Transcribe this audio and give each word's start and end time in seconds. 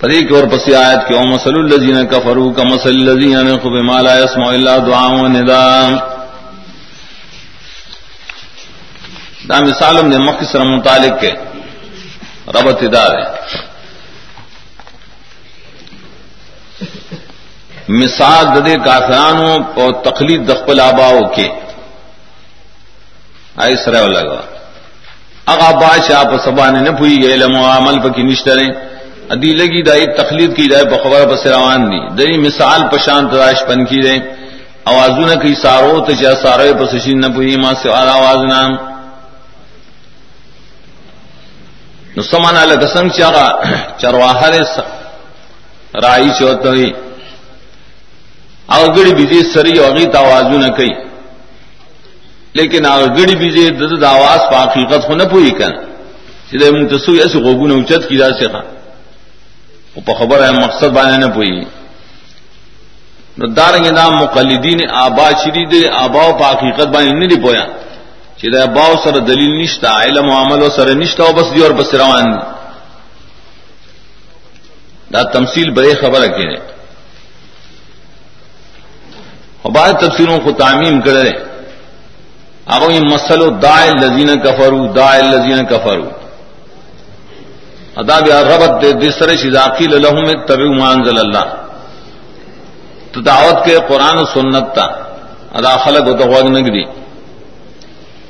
پری 0.00 0.24
کی 0.24 0.34
اور 0.34 0.44
پسی 0.44 0.74
آیت 0.74 1.08
کی، 1.08 1.14
او 1.14 1.22
مسل 1.26 1.54
الذین 1.54 2.06
کفروا 2.06 2.52
کمثل 2.52 2.88
الذین 2.88 3.32
ينقوا 3.32 3.70
بما 3.70 4.00
لا 4.00 4.18
يسمع 4.18 4.48
الا 4.48 4.78
دعاء 4.78 5.08
و 5.08 5.28
نداء 5.28 5.88
دا 9.48 9.60
مثال 9.60 10.08
نے 10.08 10.18
مختصر 10.18 10.60
متعلق 10.60 11.20
کے 11.20 11.30
ربط 12.46 12.82
دار 12.92 13.10
ہے۔ 13.10 13.26
مثال 17.88 18.44
ددے 18.54 18.74
کافرانوں 18.84 19.56
اور 19.74 19.92
تقلید 20.04 20.48
دخل 20.48 20.80
آباؤ 20.80 21.20
کے۔ 21.34 21.48
آئی 23.56 23.76
سر 23.76 24.08
لگا 24.08 24.40
اگا 25.46 25.70
بادشاہ 25.78 26.18
آپ 26.18 26.44
سبا 26.44 26.70
نے 26.70 26.80
نہ 26.80 26.96
پوئی 26.98 27.22
گئے، 27.22 27.36
لمو 27.36 27.66
عمل 27.66 27.98
پکی 28.00 28.22
نشتریں 28.22 28.68
ادی 29.34 29.52
لگی 29.52 29.82
دائی 29.82 30.06
تخلید 30.18 30.56
کی 30.56 30.66
جائے 30.68 30.84
بخبر 30.90 31.26
بس 31.30 31.46
روان 31.46 31.80
دی. 31.90 32.00
دئی 32.18 32.36
مثال 32.38 32.80
پشان 32.92 33.28
تراش 33.30 33.58
پن 33.68 33.84
کی 33.84 34.00
دے 34.02 34.16
آوازو 34.90 35.26
نہ 35.26 35.34
کی 35.42 35.54
سارو 35.62 35.94
تو 36.04 36.12
چاہ 36.20 36.34
سارے 36.42 36.72
پسشین 36.80 37.20
نہ 37.20 37.28
پوئی 37.34 37.56
ماں 37.62 37.74
سے 37.82 37.88
آر 37.92 38.06
آواز 38.08 38.40
نام. 38.52 38.70
نسمان 42.16 42.56
علی 42.56 42.76
قسم 42.84 43.08
چاہا 43.18 43.46
چرواہر 44.00 44.54
رائی 46.02 46.30
چوت 46.38 46.64
ہوئی. 46.66 46.90
او 48.74 48.82
بیجی 48.92 49.40
سری 49.52 49.78
اوگی 49.78 50.06
آوازو 50.16 50.58
نہ 50.58 50.70
کئی 50.76 50.92
لیکن 52.54 52.86
او 52.86 53.04
گڑی 53.16 53.36
بیجی 53.36 53.68
دد 53.80 54.02
آواز 54.04 54.40
پا 54.50 54.62
حقیقت 54.62 55.06
کو 55.06 55.14
نہ 55.14 55.24
پوئی 55.30 55.50
کن. 55.58 55.72
سیدھے 56.50 56.70
منتصو 56.72 57.12
ایسے 57.22 57.38
غوگو 57.44 57.66
نے 57.68 57.74
اچت 57.80 58.08
کی 58.08 58.16
جا 58.16 58.28
سے 58.38 58.46
خواہ 58.52 58.77
پا 60.04 60.12
خبر 60.18 60.44
ہے، 60.44 60.50
مقصد 60.50 60.86
بانے 60.86 61.26
نہ 61.26 61.32
پوئی۔ 61.34 61.64
دارنگ 63.56 63.86
نام 63.86 64.12
مقلدین 64.12 64.80
آبا 64.90 65.32
چری 65.32 65.66
دے 65.66 65.88
آباؤ 65.90 66.32
پا 66.38 66.50
حقیقت 66.50 66.86
بانے 66.86 67.10
نہیں 67.10 67.28
دی 67.28 67.40
پویا۔ 67.40 67.66
چی 68.36 68.50
دے 68.50 68.60
آباؤ 68.60 68.94
سر 69.04 69.18
دلیل 69.18 69.62
نشتا، 69.62 70.02
علم 70.02 70.30
و 70.30 70.42
عمل 70.42 70.62
و 70.62 70.70
سر 70.70 70.94
نشتا 70.94 71.24
و 71.24 71.32
بس 71.32 71.54
دی 71.54 71.62
اور 71.62 71.70
بس 71.70 71.94
روان 71.94 72.24
دی۔ 72.24 72.58
دا 75.12 75.22
تمثیل 75.22 75.70
بڑے 75.70 75.94
خبر 75.94 76.22
ہے 76.22 76.28
کہ 76.28 76.56
بعض 79.68 79.92
تفسیروں 79.92 80.38
کو 80.38 80.52
تعمیم 80.52 81.00
کرے 81.00 81.30
اب 82.66 82.90
یہ 82.90 83.00
مسلو 83.00 83.50
دائل 83.50 83.92
لذین 84.00 84.40
کفرو 84.40 84.86
دائل 84.86 85.24
لذین 85.24 85.64
کفرو۔ 85.66 86.27
ادا 87.98 88.18
بیا 88.20 88.42
ربت 88.42 88.72
دے 88.82 88.90
دسر 89.00 89.30
شاقی 89.36 89.86
لہم 89.88 90.26
طبی 90.46 90.68
مانزل 90.72 91.18
اللہ 91.18 91.46
تو 93.12 93.20
دعوت 93.22 93.64
کے 93.64 93.76
قرآن 93.88 94.18
و 94.18 94.24
سنت 94.34 94.66
تا 94.74 94.86
ادا 95.58 95.74
خلق 95.84 96.08
و 96.08 96.12
تو 96.14 96.48
نگری 96.48 96.84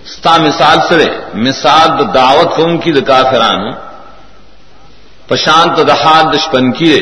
ستا 0.07 0.37
مثال 0.39 0.79
سرے 0.89 1.09
مثال 1.37 1.89
دا 1.99 2.05
دعوت 2.15 2.49
قوم 2.57 2.73
کی 2.79 2.93
دا 2.93 3.01
کافران 3.03 3.63
پشانت 5.29 5.77
دہاد 5.89 6.25
دشپن 6.35 6.71
کیے 6.73 6.99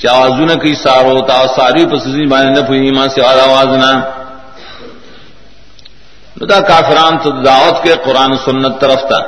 چاوازو 0.00 0.44
نہ 0.44 0.56
کی 0.62 0.74
سارو 0.76 1.20
تا 1.28 1.38
ساری 1.56 1.84
پسزی 1.86 2.26
بانے 2.26 2.50
نہ 2.50 2.62
پوئی 2.66 2.80
ایمان 2.80 3.08
سے 3.08 3.20
آواز 3.24 3.70
نہ 3.76 3.90
دا 6.46 6.60
کافران 6.62 7.16
تو 7.18 7.30
دعوت 7.42 7.82
کے 7.84 7.94
قرآن 8.04 8.32
و 8.32 8.36
سنت 8.44 8.80
طرف 8.80 9.00
تھا 9.08 9.20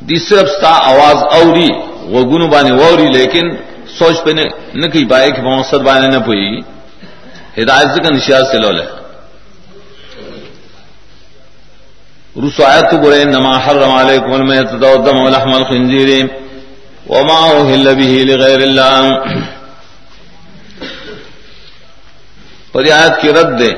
دی 0.00 0.16
صرف 0.16 0.48
ستا 0.48 0.68
آواز 0.68 1.16
اوری 1.30 1.68
وہ 2.02 2.22
گن 2.22 2.50
بانے 2.50 2.72
ووری، 2.72 3.06
لیکن 3.06 3.56
سوچ 3.98 4.24
پہ 4.24 4.30
نہ 4.74 4.86
کی 4.86 5.04
پائے 5.04 5.30
کہ 5.30 5.42
مقصد 5.42 5.74
بانے 5.74 6.06
نہ 6.06 6.18
پوئی۔ 6.18 6.60
ہدایت 7.62 8.02
کا 8.02 8.14
نشیات 8.14 8.46
سے 8.46 8.58
لو 8.58 8.70
لے 8.70 8.84
رسوایت 12.36 12.90
تو 12.90 12.98
برے 12.98 13.24
نما 13.24 13.56
حرم 13.56 13.90
علیکم 13.90 14.48
میں 14.48 14.60
تدودم 14.60 15.20
ولحم 15.20 15.54
الخنزیر 15.54 16.24
وما 17.08 17.38
اوہل 17.38 17.94
به 17.94 18.24
لغیر 18.24 18.62
اللہ۔ 18.62 19.24
پر 22.72 22.90
آیت 22.90 23.22
کی 23.22 23.32
رد 23.32 23.60
دے۔ 23.60 23.70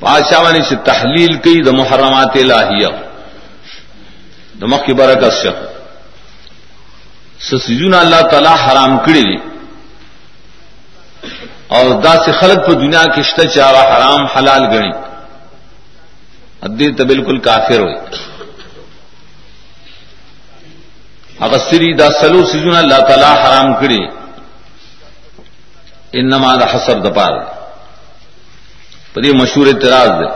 پاشا 0.00 0.38
وانی 0.38 0.60
سے 0.68 0.76
تحلیل 0.76 1.34
کی 1.36 1.62
دا 1.62 1.70
محرمات 1.70 2.30
الہیہ۔ 2.34 3.09
دمک 4.60 4.86
کی 4.86 4.92
برکت 4.92 5.32
شف 5.34 5.58
سسیزون 7.40 7.94
اللہ 7.94 8.20
تعالی 8.30 8.54
حرام 8.62 8.96
کڑی 9.04 9.22
دی 9.22 9.36
اور 11.68 11.86
دا 12.02 12.14
سے 12.24 12.32
خلق 12.40 12.66
پر 12.66 12.74
دنیا 12.74 13.04
کشت 13.16 13.40
چارا 13.54 13.82
حرام 13.90 14.24
حلال 14.34 14.64
گنی 14.72 14.90
ادی 16.62 16.90
تو 16.92 17.04
بالکل 17.04 17.38
کافر 17.40 17.80
ہوئی 17.80 17.94
اگر 21.38 21.58
سری 21.70 21.92
دا 21.94 22.08
سلو 22.20 22.44
سیزون 22.46 22.76
اللہ 22.76 23.00
تعالی 23.08 23.30
حرام 23.42 23.72
کڑی 23.80 24.00
انما 26.12 26.54
دا 26.54 26.66
حسر 26.74 26.98
دپار 27.00 27.38
پر 29.14 29.24
یہ 29.24 29.32
مشہور 29.34 29.66
اعتراض 29.66 30.10
دے 30.20 30.28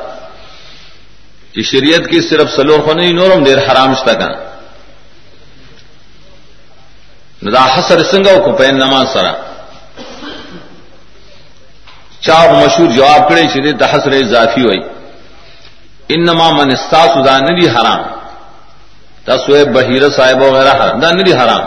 کہ 1.55 1.63
شریعت 1.63 2.11
کی 2.11 2.21
صرف 2.21 2.51
سلور 2.57 2.79
خو 2.81 2.93
نہیں، 2.93 3.13
نورم 3.13 3.45
دیر 3.45 3.59
حرام 3.59 3.95
شتا 3.95 4.13
کا 4.13 4.29
ندا 7.43 7.65
حسر 7.75 8.05
سنگو 8.05 8.43
کو 8.43 8.53
پین 8.53 8.77
نماز 8.77 9.07
سرا۔ 9.13 9.33
چاہ 12.21 12.65
مشہور 12.65 12.87
جواب 12.87 13.29
کرے 13.29 13.43
چلے 13.55 13.73
دا 13.73 13.87
حسر 13.93 14.13
اضافی 14.13 14.61
ہوئی۔ 14.61 14.81
انما 16.09 16.51
من 16.51 16.73
استاس 16.73 17.27
دا 17.27 17.39
ندی 17.39 17.69
حرام۔ 17.69 18.03
دا 19.27 19.39
سوئے 19.39 19.65
بحیر 19.65 20.11
صاحب 20.11 20.43
وغیرہ 20.43 20.71
حرام۔ 20.71 21.01
دا 21.01 21.11
ندی 21.11 21.33
حرام۔ 21.33 21.63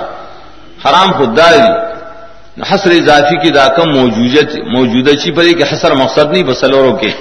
حرام 0.86 1.12
خود 1.12 1.38
داری 1.38 1.62
حسر 2.62 2.92
اضافی 2.92 3.38
کی 3.38 3.50
دا 3.50 3.68
کم 3.68 3.90
موجودہ 3.90 5.16
چی 5.16 5.32
پری 5.32 5.54
کہ 5.54 5.64
حسر 5.74 5.92
مقصد 5.92 6.32
نہیں 6.32 6.44
بسلوروں 6.44 6.98
کے۔ 6.98 7.12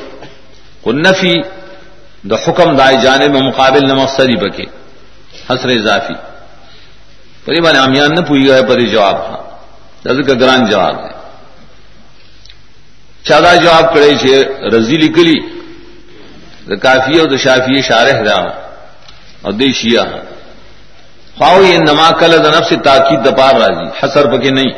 نفی 0.86 1.32
دا 2.30 2.36
حکم 2.44 2.76
دائے 2.76 2.96
جانے 3.02 3.28
میں 3.28 3.40
مقابل 3.40 3.86
نمک 3.86 4.08
سری 4.10 4.36
بکے 4.36 4.64
حسر 5.48 5.68
اضافی 5.70 6.14
پری 7.44 7.60
بنے 7.60 7.78
امیان 7.78 8.14
نہ 8.14 8.20
پوئی 8.28 8.46
گئے 8.46 8.62
پری 8.68 8.86
جواب 8.86 9.16
ہاں 9.20 9.42
کا 10.22 10.34
گران 10.34 10.64
جواب 10.66 10.96
ہے 10.98 11.14
چادا 13.24 13.54
جواب 13.56 13.92
کرے 13.94 14.14
چھے 14.16 14.36
رضی 14.74 14.96
لکلی 14.96 15.38
دا 16.68 16.76
کافی 16.78 17.18
اور 17.18 17.28
دا 17.28 17.36
شافی 17.36 17.80
شارح 17.82 18.22
دا 18.24 18.38
اور 19.42 19.52
دے 19.52 19.72
شیعہ 19.72 20.04
خواہ 21.38 21.62
یہ 21.62 21.78
نما 21.80 22.08
کل 22.20 22.32
دا 22.44 22.50
نفس 22.50 22.72
تاکید 22.84 23.24
دپار 23.24 23.54
راضی 23.54 23.88
حسر 24.00 24.26
پکے 24.32 24.50
نہیں 24.50 24.72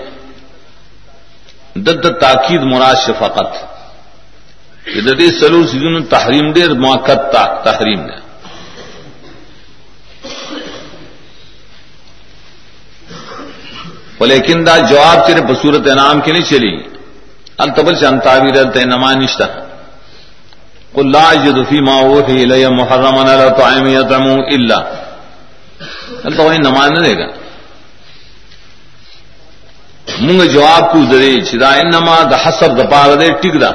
دد 1.79 2.07
تاکید 2.21 2.63
مراد 2.65 2.97
شفقت 4.89 4.95
کہ 4.95 5.01
ددی 5.01 5.29
سلو 5.41 5.67
سیزن 5.67 6.05
تحریم 6.05 6.53
دے 6.53 6.67
موقع 6.69 7.15
تحریم 7.65 8.07
دے 8.07 8.17
لیکن 14.21 14.67
دا 14.67 14.77
جواب 14.79 15.27
تیرے 15.27 15.41
بصورت 15.41 15.89
انعام 15.89 16.21
کی 16.21 16.33
نہیں 16.33 16.43
چلی 16.43 16.71
التبل 17.59 17.95
سے 17.95 18.07
انتاویر 18.07 18.87
نما 18.87 19.13
نشتا 19.15 19.47
قل 20.95 21.11
لا 21.13 21.29
اجد 21.31 21.59
فی 21.69 21.81
ما 21.81 21.97
اوحی 21.99 22.43
الی 22.43 22.67
محرما 22.67 23.23
علی 23.23 23.49
طعام 23.57 23.87
یطعم 23.87 24.27
الا. 24.55 24.79
التا 26.25 26.43
وہی 26.43 26.59
نما 26.59 26.87
نہ 26.87 27.01
دے 27.05 27.15
گا 27.19 27.27
منگ 30.21 30.43
جواب 30.43 30.93
کو 30.93 31.05
درے 31.11 31.31
چدا 31.41 31.71
انما 31.75 32.23
دا 32.31 32.37
حسب 32.45 32.79
دا 32.79 32.85
پار 32.91 33.17
دے 33.17 33.31
ٹک 33.41 33.61
دا 33.61 33.71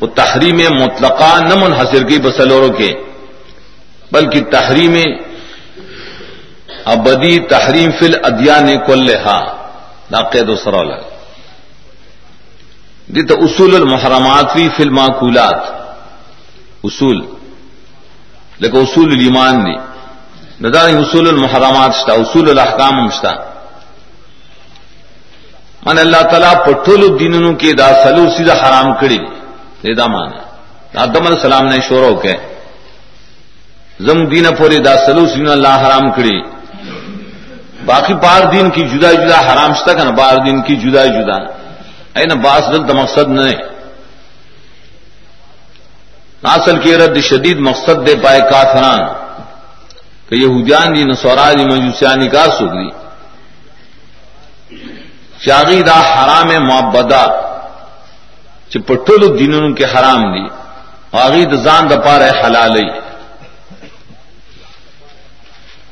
وہ 0.00 0.06
تحریم 0.06 0.56
مطلقہ 0.56 1.32
نہ 1.42 1.54
منحصر 1.54 2.02
کی 2.02 2.18
بسلوروں 2.18 2.72
کے، 2.72 2.92
بلکہ 4.12 4.40
تحریم 4.50 4.94
ابدی 6.84 7.38
تحریم 7.38 7.90
فل 7.98 8.14
ادیا 8.22 8.58
نے 8.60 8.76
کل 8.86 9.08
ہا 9.24 9.38
ناقید 10.10 10.48
و 10.48 10.56
سرول۔ 10.56 10.90
دی 13.14 13.22
تو 13.22 13.34
اصول 13.44 13.74
المحرمات 13.74 14.52
فی 14.52 14.68
فل 14.76 14.90
معقولات 14.90 15.60
اصول، 16.84 17.18
لیکن 18.58 18.78
اصول 18.78 19.12
الایمان 19.12 19.54
دی۔ 19.64 19.76
ندار 20.60 20.88
اصول 20.88 21.28
المحرمات 21.28 21.94
شتا، 21.94 22.12
اصول 22.12 22.50
الاحکام 22.50 22.94
مشتا 23.04 23.32
من 25.86 25.98
اللہ 25.98 26.22
تعالیٰ 26.30 26.54
پٹھول 26.64 27.00
الدینوں 27.10 27.54
کے 27.54 27.72
دا 27.72 27.88
سلو 28.04 28.24
سیدھا 28.36 28.54
حرام 28.54 28.94
کری۔ 29.00 29.18
دا 29.94 30.06
مانا۔ 30.06 30.36
آدم 31.02 31.26
علیہ 31.26 31.34
السلام 31.34 31.66
نے 31.66 31.76
شور 31.88 32.10
ہو 32.10 32.16
کے 32.16 32.34
زم 34.00 34.26
دین 34.26 34.56
پوری 34.58 34.76
دا 34.76 34.96
سلو 34.96 35.28
سین 35.28 35.48
اللہ 35.48 35.68
حرام 35.68 36.10
کری۔ 36.10 36.40
باقی 37.84 38.14
بار 38.14 38.42
دین 38.52 38.70
کی 38.70 38.88
جدا 38.88 39.12
جدا 39.12 39.40
حرام 39.40 39.72
تک 39.72 40.04
نا 40.04 40.10
بار 40.10 40.36
دین 40.36 40.62
کی 40.62 40.76
جدا 40.76 41.04
جدا۔ 41.04 41.36
اے 42.18 42.24
نا 42.24 42.34
باس 42.34 42.62
دل 42.72 42.94
مقصد 42.94 43.28
نہ 43.28 43.40
اصل 46.42 46.78
کی 46.78 46.96
رد 46.96 47.20
شدید 47.20 47.58
مقصد 47.58 48.06
دے 48.06 48.14
پائے 48.22 48.40
کافران۔ 48.40 49.00
کہ 50.28 50.34
یہودیان 50.34 50.96
دی 50.96 51.04
نسورا 51.04 51.52
دی 51.52 51.64
مجوسیانی 51.64 52.28
کا 52.28 52.46
سوک 52.58 52.94
چاغی 55.46 55.82
دا 55.82 56.00
حرام 56.00 56.70
معبدا 58.66 58.72
چپٹول 58.72 59.38
دینوں 59.38 59.74
کے 59.78 59.84
حرام 59.84 60.22
دی. 60.32 60.46
آغی 61.12 61.44
دا 61.44 61.56
زان 61.56 61.90
دا 61.90 61.96
پارے 62.06 62.30
حلالی. 62.40 62.88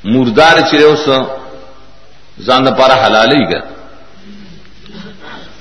مردار 0.05 0.57
چرے 0.71 0.85
اس 0.85 1.09
زان 2.47 2.67
دا 2.67 2.71
پارا 2.79 2.97
حلالی 3.05 3.43
گا. 3.51 3.61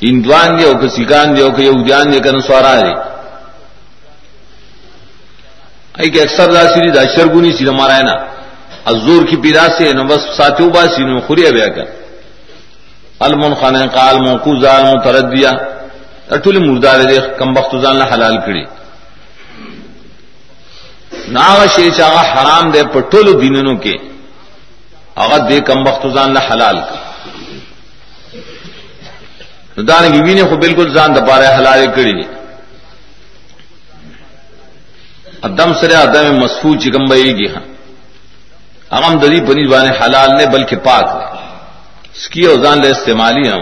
ہندوان 0.02 0.50
دی 0.58 0.64
او 0.66 0.74
کہ 0.82 0.88
سکان 0.98 1.28
دی 1.36 1.42
او 1.42 1.52
کہ 1.56 1.62
یہودیان 1.62 2.12
دی 2.12 2.20
کہ 2.20 2.32
نسوارا 2.32 2.76
دی. 2.82 2.94
ای 6.00 6.10
کہ 6.10 6.20
اکثر 6.22 6.52
دا 6.54 6.64
سری 6.74 6.90
دا 6.92 7.04
شرگونی 7.16 7.52
سی 7.58 7.68
ہمارا 7.70 7.98
ہے 7.98 8.04
نا. 8.04 8.16
ازور 8.92 9.22
کی 9.30 9.36
پیدا 9.44 9.66
سے 9.78 9.94
نو 9.94 10.04
بس 10.04 10.22
ساتھیو 10.38 10.70
با 10.70 10.84
سی 10.96 11.04
نو 11.04 11.22
خوریا 11.28 11.50
بیا 11.56 11.68
کر 11.76 11.86
المن 13.26 13.54
خانه 13.56 13.88
قال 13.88 14.16
موقوزا 14.28 14.72
المتردیا. 14.78 15.52
ټول 16.30 16.58
مردار 16.60 17.00
دي 17.10 17.20
کم 17.38 17.58
وخت 17.58 17.76
ځان 17.84 17.96
له 18.02 18.06
حلال 18.06 18.38
کړي. 18.46 18.66
ناغه 21.28 21.68
شی 21.68 21.92
چې 21.92 22.02
هغه 22.02 22.24
حرام 22.34 22.72
دی 22.72 22.84
په 22.94 23.00
ټولو 23.12 23.32
دینونو 23.42 23.74
کې، 23.84 23.96
هغه 25.18 25.38
دې 25.50 25.60
کم 25.68 25.88
وخت 25.88 26.04
ځان 26.16 26.34
له 26.34 26.40
حلال 26.40 26.78
کړي. 26.88 27.00
ندان 29.78 30.12
کی 30.12 30.20
وینه 30.22 30.46
خو 30.50 30.56
بالکل 30.56 30.88
ځان 30.94 31.14
د 31.14 31.20
پاره 31.28 31.48
حلال 31.58 31.88
کړي. 31.96 32.26
ادم 35.44 35.74
سره 35.82 35.96
ادم 35.98 36.36
مسفو 36.44 36.76
چې 36.76 36.88
کم 36.94 37.04
ویږي 37.12 37.50
هغه 38.92 39.16
د 39.16 39.26
دې 39.34 39.40
پنځ 39.48 39.70
باندې 39.74 39.92
حلال 40.02 40.30
نه، 40.38 40.46
بلکې 40.46 40.76
پاک. 40.76 41.06
دی 41.14 41.34
سکی 42.22 42.46
اوزان 42.46 42.82
لے 42.82 42.90
استعمالی 42.92 43.50
ہم 43.50 43.62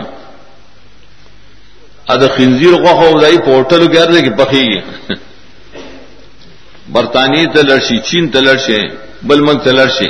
اد 2.11 2.23
خنزیر 2.35 2.73
کو 2.83 2.91
خو 2.97 3.09
خودائی 3.11 3.37
پورٹل 3.45 3.85
کیا 3.91 4.05
رہے 4.05 4.21
کہ 4.21 4.31
پخی 4.39 4.65
برطانوی 6.93 7.45
تلرشی 7.53 7.97
چین 8.07 8.23
ته 8.31 8.39
لړشي 8.39 8.79
بل 8.79 8.87
تلرشے 8.87 9.27
بلمک 9.27 9.63
تلرشے 9.63 10.09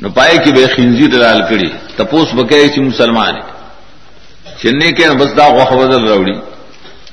نہ 0.00 0.08
پائے 0.14 0.36
کہ 0.44 0.50
بے 0.56 0.64
خنزیر 0.74 1.12
لال 1.22 1.40
کڑی۔ 1.48 1.70
تپوس 1.96 2.28
بکے 2.34 2.68
چی 2.74 2.80
مسلمان 2.80 3.34
چننے 4.60 4.88
کے 4.96 5.08
بس 5.20 5.30
دا 5.36 5.46
غوخ 5.56 5.70
بدل 5.80 6.04
روڑی 6.08 6.36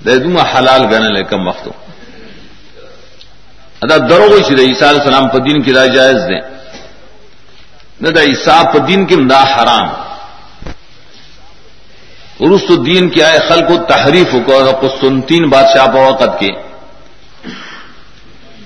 دے 0.06 0.16
دوں 0.24 0.36
حلال 0.54 0.84
گنا 0.92 1.10
لے 1.16 1.24
کم 1.30 1.48
وقت 1.48 1.68
ادا 3.84 3.98
درو 4.10 4.40
چی 4.48 4.54
عیسیٰ 4.68 4.88
علیہ 4.90 5.02
السلام 5.02 5.28
پر 5.32 5.40
دین 5.48 5.62
کی 5.64 5.74
رائے 5.74 5.90
جائز 5.96 6.20
دیں 6.30 6.42
نہ 8.02 8.10
دا 8.16 8.22
عیساب 8.22 8.66
دین 8.88 9.06
کی 9.06 9.16
مدا 9.16 9.42
حرام۔ 9.54 9.88
عرس 12.42 12.86
دین 12.86 13.10
کی 13.10 13.24
آئے 13.24 13.40
خل 13.50 13.62
کو 13.68 13.84
تحریف 13.84 14.36
کو 14.80 14.88
سنتین 15.02 15.50
بادشاہ 15.50 15.96
وقت 15.96 16.40
کے۔ 16.40 16.50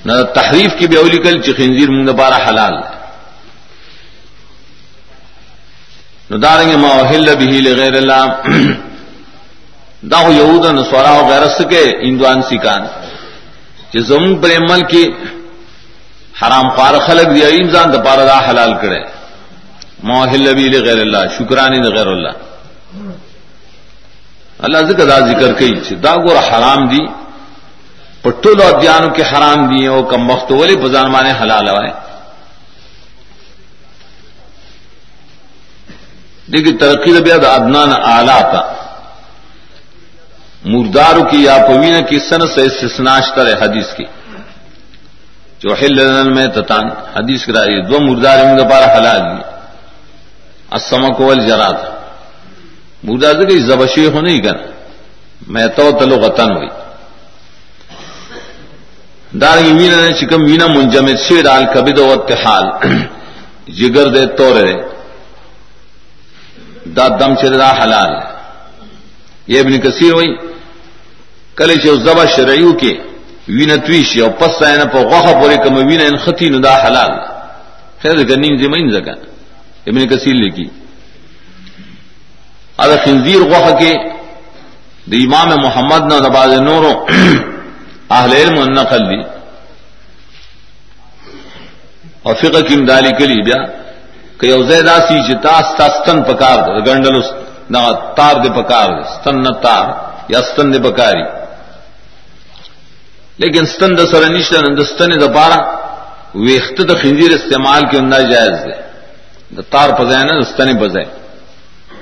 نہ 0.06 0.12
تحریف 0.36 0.80
کی 0.80 0.88
بھی 0.88 0.98
اولی 0.98 1.18
کل 1.18 1.42
چخنزیر 1.42 1.90
منگ 1.90 2.10
بارہ 2.10 2.50
حلال۔ 2.50 2.74
نہ 6.30 6.38
داریں 6.38 6.72
گے 6.72 6.76
ماحل 6.76 7.36
بھی 7.36 7.76
غیر 7.78 7.94
اللہ۔ 7.94 8.26
دا 10.02 10.22
یہود 10.22 10.66
نسورا 10.66 11.12
وغیرہ 11.12 11.46
سکے 11.60 11.84
اندوان 12.02 12.42
سکان۔ 12.42 12.82
زم 14.00 14.36
پر 14.36 14.50
عمل 14.50 14.82
کی 14.82 15.04
حرام 16.42 16.70
پار 16.70 16.94
خلق 17.08 17.36
دیا 17.36 17.48
انسان 17.48 17.94
دپارا 17.94 18.26
دا 18.26 18.50
حلال 18.50 18.74
کرے۔ 18.82 19.00
موحل 20.04 20.54
بھی 20.56 20.80
غیر 20.86 21.00
اللہ، 21.00 21.18
شکرانی 21.38 21.98
غیر 21.98 22.08
اللہ۔ 22.08 22.51
اللہ 24.62 24.78
ذکر 24.78 25.06
دا 25.06 25.20
ذکر 25.20 25.54
کئی 25.54 25.72
دا 26.04 26.16
گور 26.16 26.36
حرام 26.36 26.88
دی 26.88 27.08
پٹول 28.22 28.62
اور 28.62 28.82
دیانو 28.82 29.10
کے 29.10 29.24
حرام 29.24 29.60
دی 29.68 29.88
وہ 29.88 30.02
کم 30.02 30.30
وقت 30.30 30.52
والے 30.52 30.76
بزان 30.76 31.12
مانے 31.12 31.32
حلال 31.42 31.70
ہوئے۔ 31.70 31.90
دیکھیے، 36.52 36.78
ترقی 36.78 37.20
ربیا 37.20 37.36
ادنان 37.36 37.94
آلہ 38.04 38.40
تھا 38.52 38.74
مردارو 40.66 41.24
کی 41.24 41.44
یا 41.44 41.58
پوین 41.68 42.04
کی 42.04 42.20
سن 42.20 42.48
سے 42.48 42.88
سناشتر 42.98 43.46
ہے 43.48 43.54
حدیث 43.54 43.94
کی۔ 43.94 44.06
جو 45.60 45.74
ہل 45.82 46.24
میں 46.34 46.48
تتان 46.48 46.88
حدیث 47.16 47.46
کرا 47.46 47.66
دو 47.90 48.00
مردار 48.00 48.38
پارا 48.70 48.98
حلال 48.98 49.22
دی۔ 49.22 49.42
اسما 50.72 51.10
کو 51.10 51.34
جرا 53.04 53.32
تھا 53.32 53.42
بودا 53.42 53.50
کہ 53.50 53.60
زبشی 53.60 54.06
ہو 54.06 54.22
نہیں 54.22 54.38
کر 54.38 54.58
میں 55.48 55.68
تو 55.68 55.92
تلو 55.92 56.16
غتن 56.16 56.56
ہوئی۔ 56.56 56.70
دار 59.42 59.58
وینا 59.58 60.02
نے 60.02 60.14
چکم 60.14 60.44
وینا 60.44 60.68
منجمد 60.68 61.20
سے 61.20 61.42
ڈال 61.42 61.66
کبھی 61.74 61.92
دو 61.92 62.26
حال۔ 62.46 62.66
جگر 63.68 64.08
دے 64.08 64.26
تو 64.26 64.54
رے 64.54 64.74
دا 66.86 67.08
دم 67.08 67.36
چرا 67.36 67.84
حلال۔ 67.84 68.12
یہ 69.48 69.60
ابن 69.60 69.80
کثیر 69.80 70.12
ہوئی۔ 70.14 70.36
کل 71.56 71.80
چ 71.80 71.88
زبا 72.06 72.26
شرعیو 72.36 72.74
کے 72.74 72.94
وینا 73.48 73.76
تویش 73.76 74.18
او 74.18 74.30
پس 74.30 74.62
نه 74.62 74.86
په 74.94 75.00
غوخه 75.00 75.34
پورې 75.42 75.58
کوم 75.64 75.76
وینا 75.76 76.04
ان 76.04 76.18
ختی 76.18 76.50
نو 76.50 76.60
دا 76.60 76.88
حلال۔ 76.88 77.12
خیر 78.02 78.24
کنین 78.24 78.58
زمین 78.58 78.90
زکه 78.92 79.14
ابن 79.88 80.08
کثیر 80.08 80.34
لکی 80.34 80.66
اگر 82.78 82.98
خنزیر 83.06 83.42
غوخ 83.52 83.68
کے 83.80 83.94
د 85.12 85.14
امام 85.26 85.50
محمد 85.62 86.02
نہ 86.12 86.18
نباز 86.28 86.52
نورو 86.70 86.92
اہل 88.16 88.32
علم 88.34 88.58
نقل 88.74 89.04
دی. 89.10 89.22
اور 92.24 92.36
فقہ 92.42 92.62
کی 92.68 92.74
امدالی 92.74 93.12
کلی 93.20 93.42
بیا 93.48 93.62
کہ 94.40 94.52
او 94.54 94.62
زیدا 94.72 94.98
سی 95.08 95.20
جتا 95.28 95.56
ستن 95.78 96.24
پکار 96.24 96.58
دے، 96.66 96.80
گنڈل 96.88 97.20
نہ 97.74 97.80
تار 98.16 98.36
دے 98.44 98.50
پکار 98.62 98.88
دے، 98.96 99.04
ستن 99.14 99.44
نہ 99.44 99.52
تار 99.64 99.86
یا 100.34 100.42
ستن 100.50 100.74
دے 100.74 100.80
پکاری. 100.90 101.24
لیکن 103.42 103.66
ستن 103.74 103.92
د 103.98 104.02
سره 104.12 104.28
نشته 104.38 104.58
نن 104.62 104.84
ستن 104.92 105.12
د 105.20 105.26
بارا 105.38 105.60
ویخت 106.48 106.78
د 106.90 106.92
خنزیر 107.02 107.32
استعمال 107.36 107.82
کې 107.90 107.96
انداز 107.98 108.24
جائز 108.32 108.58
ده 108.66 108.76
د 109.58 109.60
تار 109.72 109.90
په 109.98 110.04
ځای 110.10 110.24
نه 110.30 110.34
ستنې 110.52 110.74
په 110.82 110.88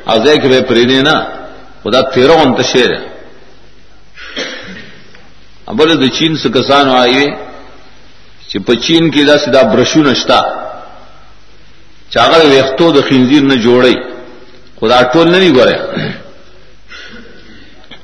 ځای 0.09 0.17
او 0.17 0.25
ځای 0.25 0.37
کې 0.37 0.47
به 0.47 0.61
پرې 0.61 1.03
نه 1.03 1.27
خدا 1.83 2.01
تیرو 2.01 2.33
انت 2.33 2.61
شیر 2.61 2.91
ابل 5.67 5.97
د 5.97 6.07
چین 6.17 6.37
څخه 6.37 6.49
کسان 6.57 6.89
وایي 6.89 7.27
چې 8.49 8.59
په 8.65 8.75
چین 8.75 9.11
کې 9.11 9.25
دا 9.27 9.37
سیدا 9.37 9.63
برشو 9.63 10.01
نشتا 10.03 10.41
چاغه 12.09 12.37
وختو 12.37 12.91
د 12.91 13.01
خنزیر 13.09 13.43
نه 13.43 13.55
جوړي 13.55 13.95
خدا 14.79 15.01
ټول 15.13 15.29
نه 15.31 15.39
دی 15.39 15.51
ګوره. 15.51 15.77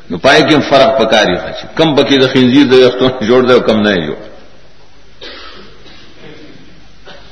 نو 0.09 0.17
پای 0.17 0.41
کې 0.43 0.69
فرق 0.69 1.01
پکاري 1.01 1.35
چې 1.35 1.65
کم 1.77 1.95
پکې 1.95 2.15
د 2.21 2.27
خنزیر 2.33 2.65
د 2.67 2.73
وختو 2.73 3.25
جوړ 3.25 3.47
دی 3.47 3.53
او 3.53 3.59
کم 3.59 3.81
نه 3.81 3.93
جوړ. 3.95 4.19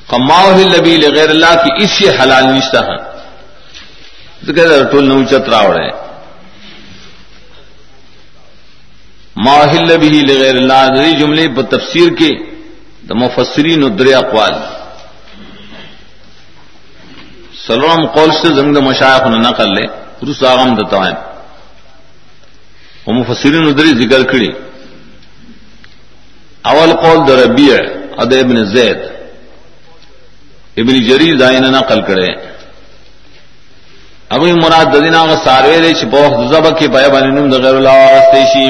قماؤ 0.08 0.58
لبی 0.58 0.96
غیر 1.16 1.30
اللہ 1.30 1.54
کی 1.64 1.84
اس 1.84 1.92
سے 1.92 2.10
حلال 2.20 2.44
نشتہ 2.44 2.78
ہے۔ 2.78 3.13
ذکر 4.48 4.68
ټول 4.92 5.04
نو 5.08 5.24
چترا 5.32 5.62
وړه 5.68 5.90
ماحل 9.46 9.98
به 10.02 10.22
لغیر 10.30 10.56
الله 10.62 10.84
دې 10.96 11.20
جملے 11.20 11.46
په 11.56 11.62
تفسیر 11.74 12.10
کې 12.20 12.32
د 13.08 13.12
مفسرین 13.24 13.82
درې 13.98 14.14
اقوال 14.24 14.54
سلام 17.68 18.06
قول 18.16 18.32
سے 18.42 18.48
زنگ 18.58 18.78
مشایخ 18.90 19.28
نے 19.34 19.38
نقل 19.48 19.70
لے 19.76 19.86
رس 20.30 20.44
آغم 20.52 20.76
دتا 20.76 21.00
ہے 21.08 21.16
وہ 23.06 23.14
مفسرین 23.20 23.66
درې 23.78 23.92
ذکر 24.02 24.22
کړي 24.32 24.52
اول 26.72 26.92
قول 27.04 27.18
در 27.28 27.38
ربیع 27.44 27.76
اد 28.22 28.34
ابن 28.34 28.64
زید۔ 28.74 29.00
ابن 30.82 30.96
جریر 31.08 31.36
دائن 31.38 31.64
نقل 31.64 32.02
کرے۔ 32.08 32.53
ابھی 34.32 34.52
مراد 34.54 34.94
ددینا 34.94 35.26
کا 35.26 35.36
ساروے 35.44 35.80
دے 35.82 35.94
چھ 35.94 36.06
بوخ 36.12 36.34
زبا 36.50 36.70
کی 36.80 36.88
پایا 36.94 37.08
بانی 37.14 37.32
نم 37.32 37.50
دا 37.50 37.58
غیر 37.64 37.76
اللہ 37.76 37.96
واغستے 38.00 38.66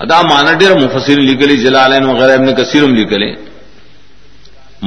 ادا 0.00 0.20
مانا 0.22 0.52
دیر 0.60 0.74
مفسر 0.74 1.18
لکلی 1.20 1.56
جلالین 1.56 2.04
وغیرہ 2.04 2.32
ابن 2.32 2.54
کثیرم 2.54 2.94
لکلی 2.94 3.30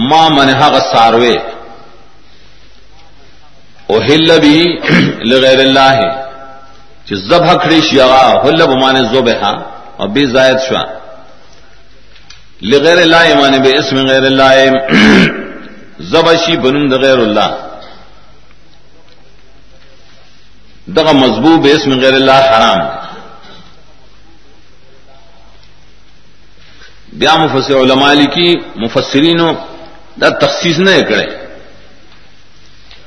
ما 0.09 0.27
منحا 0.29 0.69
کا 0.69 0.79
ساروے 0.91 1.35
او 3.87 3.97
ہل 4.01 4.39
بھی 4.41 4.57
لغیر 5.25 5.59
اللہ 5.59 5.89
ہے 5.93 6.11
ذبح 7.29 7.53
کھڑی 7.63 7.79
شیا 7.81 8.05
ہل 8.43 8.65
بمانے 8.65 9.01
زوبہ 9.11 9.51
اور 9.97 10.07
بے 10.09 10.25
زائد 10.25 10.57
شوا 10.67 10.83
لغیر 12.71 12.97
اللہ 12.97 13.33
مانے 13.39 13.59
بے 13.59 13.75
اسم 13.77 13.97
غیر 14.07 14.23
اللہ 14.23 14.53
زبشی 16.11 16.57
بنند 16.57 16.93
غیر 17.03 17.17
اللہ 17.17 17.49
دغ 20.87 21.11
مضبوب 21.15 21.65
اسم 21.71 21.91
غیر 21.99 22.13
اللہ 22.13 22.39
حرام. 22.51 22.79
بیا 27.19 27.35
مفسر 27.37 27.75
علماء 27.75 28.13
کی 28.33 28.49
مفسرین 28.75 29.39
دا 30.21 30.29
تخصیص 30.41 30.79
نہ 30.79 30.91
کرے 31.09 31.25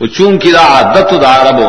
وہ 0.00 0.06
چون 0.16 0.38
کی 0.38 0.50
دا 0.52 0.62
عادت 0.74 1.12
دا 1.22 1.30
عربو، 1.40 1.68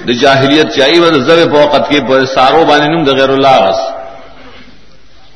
د 0.00 0.08
دا 0.08 0.12
جاہلیت 0.20 0.68
چاہیے 0.76 1.00
وہ 1.00 1.10
زب 1.26 1.40
پوقت 1.52 1.88
کے 1.90 2.00
پر 2.08 2.24
سارو 2.34 2.64
بانے 2.68 2.86
نم 2.92 3.04
دا 3.04 3.12
غیر 3.18 3.30
اللہ 3.36 3.56
غس 3.64 3.80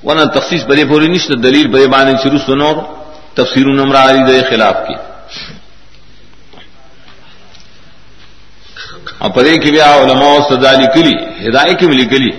ورنہ 0.04 0.24
تخصیص 0.36 0.62
بڑے 0.68 0.84
پوری 0.90 1.08
نشت 1.14 1.30
دلیل 1.42 1.66
بڑے 1.72 1.86
بانے 1.94 2.12
شروع 2.22 2.38
سنو 2.46 2.72
تفسیر 3.36 3.66
نمرہ 3.78 4.02
علی 4.08 4.22
دے 4.26 4.40
خلاف 4.50 4.76
کی 4.86 4.94
اور 9.18 9.30
پدے 9.30 9.56
کی 9.58 9.70
بیا 9.70 9.90
علماء 9.96 10.34
سزا 10.48 10.72
لکلی 10.74 11.14
ہدایت 11.40 11.78
کی 11.80 11.86
ملی 11.86 12.06
کلی 12.06 12.30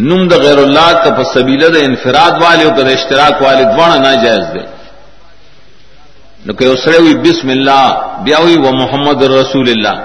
نم 0.00 0.26
د 0.28 0.42
غیر 0.42 0.58
اللہ 0.58 0.90
کا 1.04 1.10
پسبیل 1.18 1.62
د 1.74 1.76
انفراد 1.82 2.42
والے 2.42 2.64
کا 2.76 2.86
اشتراک 2.88 3.42
والے 3.42 3.64
دوڑ 3.72 3.90
نہ 3.98 4.12
جائز 4.24 4.44
دے 4.54 4.64
نو 6.46 6.52
کہ 6.54 6.64
اسرے 6.64 6.96
ہوئی 6.96 7.14
بسم 7.20 7.48
اللہ 7.48 7.84
بیا 8.24 8.38
ہوئی 8.38 8.56
وہ 8.58 8.72
محمد 8.72 9.22
رسول 9.32 9.68
اللہ 9.70 9.96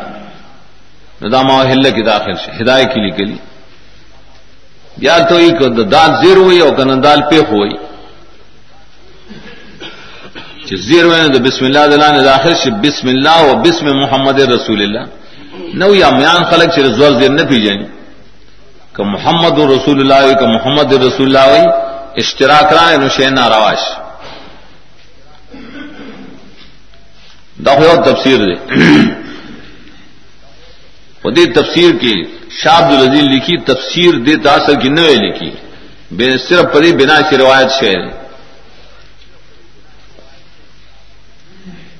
ندام 1.22 1.50
ہل 1.62 1.90
کی 1.96 2.04
داخل 2.04 2.36
سے 2.36 2.52
ہدایت 2.60 2.94
کی 2.94 3.02
نکلی 3.02 3.38
یا 4.98 5.18
تو 5.30 5.36
ایک 5.38 5.62
دال 5.92 6.12
زیر 6.24 6.38
ہوئی 6.38 6.60
اور 6.60 6.74
کن 6.78 7.04
دال 7.04 7.22
پہ 7.30 7.40
ہوئی 7.50 7.76
زیر 10.82 11.04
ہوئے 11.04 11.28
تو 11.34 11.40
بسم 11.40 11.66
اللہ 11.66 11.86
دلہ 11.92 12.22
داخل 12.24 12.54
سے 12.56 12.70
بسم 12.82 13.08
اللہ 13.08 13.42
و 13.44 13.56
بسم 13.62 13.86
محمد 13.98 14.40
رسول 14.50 14.82
اللہ 14.82 15.06
نو 15.74 15.96
یا 15.96 16.10
میان 16.10 16.44
خلق 16.44 16.74
سے 16.76 16.82
زور 16.88 17.12
زیر 17.20 17.30
نہ 17.30 17.44
پی 17.50 17.60
کہ 18.96 19.04
محمد 19.04 19.60
رسول 19.60 19.98
اللہ 20.00 20.34
کہ 20.40 20.46
محمد 20.46 20.94
رسول 20.94 21.28
اللہ 21.28 21.46
ہوئی 21.50 21.66
اشتراک 22.16 22.74
رائے 22.74 22.98
نشین 22.98 23.38
رواش 23.38 23.82
دخل 27.66 28.04
تفسیر 28.06 28.38
دے۔ 28.38 28.56
دی 31.36 31.46
تفسیر 31.46 31.92
کی 32.02 32.14
شاد 32.50 32.82
الرزیل 32.82 33.26
لکھی، 33.32 33.58
تفسیر 33.58 34.14
دے 34.26 34.36
تاثر 34.36 34.76
کی 34.80 34.90
نوے 34.90 35.16
لکھی۔ 35.16 35.52
صرف 36.38 36.66
پری 36.74 36.92
بنا 36.94 37.20
کی 37.30 37.38
روایت 37.38 37.72
شعر 37.80 38.02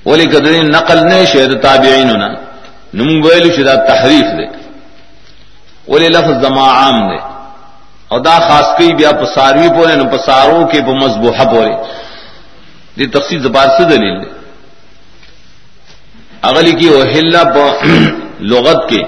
ولی 0.06 0.26
قدر 0.26 0.52
نقل 0.62 0.98
نے 1.08 1.24
شعر 1.26 1.54
تابعین 1.62 2.10
ہونا 2.10 2.43
نمبل 2.94 3.50
شدہ 3.52 3.74
تحریف 3.86 4.26
دے 4.38 4.46
ولی 5.88 6.08
لفظ 6.08 6.42
زما 6.42 6.66
عام 6.72 6.98
دے 7.08 7.16
اور 8.10 8.20
دا 8.20 8.38
خاص 8.38 8.66
کئی 8.78 8.92
بیا 8.94 9.10
پساروی 9.20 9.68
پورے 9.76 9.94
نہ 9.96 10.04
پسارو 10.10 10.66
کے 10.72 10.80
مضبوح 10.94 11.42
پورے 11.50 11.72
دی 12.96 13.06
تفصیل 13.08 13.42
زبان 13.42 13.68
سے 13.76 13.84
دلیل 13.84 14.20
دے 14.22 14.30
اگلی 16.42 16.72
کی 16.72 16.88
وہ 16.88 17.02
ہلا 17.06 17.42
لغت 18.44 18.88
کے 18.90 19.02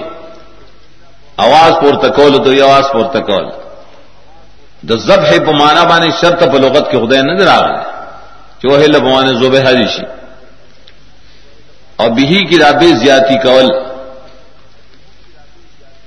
آواز 1.37 1.71
پور 1.81 1.93
تکول 2.01 2.37
تو 2.43 2.53
یہ 2.53 2.63
آواز 2.63 2.85
پور 2.93 3.05
تکول 3.11 3.45
دا 4.83 4.95
زب 4.99 5.23
ہے 5.25 5.39
پمانا 5.45 5.83
بانی 5.83 6.09
شرط 6.21 6.43
پہ 6.51 6.57
لغت 6.57 6.91
کے 6.91 6.97
خدے 6.97 7.21
نظر 7.23 7.47
آ 7.47 7.59
رہے 7.61 7.83
کہ 8.59 8.67
وہ 8.69 8.77
ہلا 8.77 8.99
پمانے 8.99 9.33
زوب 9.39 9.55
اور 11.97 12.09
بہی 12.09 12.45
کی 12.45 12.57
رابع 12.59 12.89
زیاتی 12.95 13.37
کول 13.37 13.67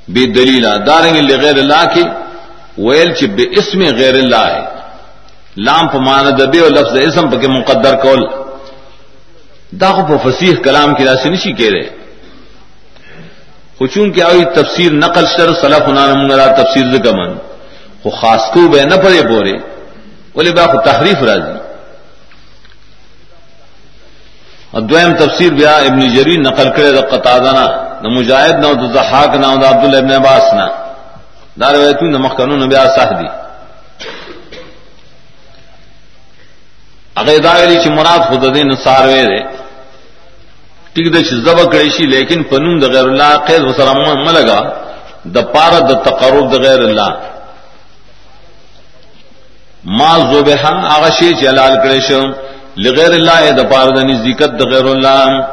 بے 0.09 0.27
دلیل 0.27 0.67
داریں 0.87 1.15
گے 1.15 1.37
غیر 1.43 1.59
اللہ 1.59 1.85
کی 1.95 2.03
ویل 2.79 3.11
چ 3.15 3.25
بے 3.25 3.45
اسم 3.59 3.81
غیر 3.99 4.15
اللہ 4.15 4.45
ہے۔ 4.55 4.65
لام 5.57 5.89
پمانا 5.89 6.31
دبے 6.31 6.61
اور 6.61 6.71
لفظ 6.71 6.95
اسم 7.01 7.31
پہ 7.31 7.47
مقدر 7.47 7.95
کول۔ 7.97 8.23
داغ 9.81 9.99
و 10.11 10.17
فصیح 10.25 10.55
کلام 10.65 10.95
کی 10.95 11.05
راشی 11.05 11.29
نشی 11.29 11.53
کہہ 11.53 11.73
رہے۔ 11.75 11.89
خوشوں 13.79 14.07
کیا 14.11 14.27
ہوئی 14.27 14.45
تفسیر 14.45 14.93
نقل 14.93 15.27
شر 15.27 15.55
صلاح 15.61 16.15
منگرا 16.15 16.47
تفسیر 16.47 16.87
زکمن 16.93 17.31
وہ 18.05 18.11
خاص 18.11 18.43
کو 18.53 18.69
بے 18.69 18.83
نہ 18.83 18.97
پڑے 19.05 19.23
بورے 19.29 19.57
بولے 20.35 20.51
با 20.53 20.81
تحریف 20.81 21.23
راضی۔ 21.23 21.60
اور 24.73 24.83
دویم 24.91 25.13
تفسیر 25.19 25.53
بیا 25.61 25.75
ابن 25.89 26.01
جری 26.15 26.37
نقل 26.47 26.69
کرے 26.77 26.91
دا 26.97 27.01
قطادنا 27.13 27.65
نہ 28.03 28.09
مجاہد 28.17 28.65
نہ 28.65 28.73
تو 28.81 28.87
زحاق 28.93 29.35
نہ 29.43 29.47
عبد 29.55 29.85
اللہ 29.85 29.97
ابن 30.05 30.13
عباس 30.21 30.53
نہ 30.59 30.67
دار 31.61 31.75
ویتو 31.83 32.11
نہ 32.11 32.19
مخکنو 32.25 32.57
نہ 32.57 32.67
بیا 32.73 32.85
صاحبی 32.97 33.29
اگر 37.21 37.39
دا 37.45 37.53
ویلی 37.59 37.77
چې 37.83 37.89
مراد 37.89 38.21
خود 38.29 38.43
دې 38.55 38.65
نصار 38.73 39.07
وې 39.09 39.25
ده 39.31 39.41
ټیک 40.95 41.07
د 41.15 41.17
چې 41.27 41.35
زبا 41.47 41.65
کړی 41.73 41.91
شي 41.97 42.07
لیکن 42.15 42.43
پنوم 42.51 42.79
د 42.81 42.87
غیر 42.95 43.07
الله 43.11 43.37
قید 43.49 43.63
وسره 43.65 43.93
ما 44.25 44.33
لگا 44.39 44.61
د 45.35 45.39
پاره 45.55 45.81
د 45.91 45.93
تقرب 46.07 46.47
د 46.53 46.63
غیر 46.67 46.81
الله 46.87 47.11
ما 49.99 50.13
ذبحا 50.33 50.73
هغه 50.93 51.11
شی 51.19 51.35
چې 51.35 51.45
حلال 51.51 51.75
کړی 51.85 52.01
شو 52.09 52.23
لغیر 52.77 53.11
الله 53.11 53.51
د 53.51 53.71
پاره 53.71 53.91
د 53.91 53.99
نزدېکت 54.05 54.51
د 54.59 54.63
غیر 54.73 54.85
الله 54.85 55.47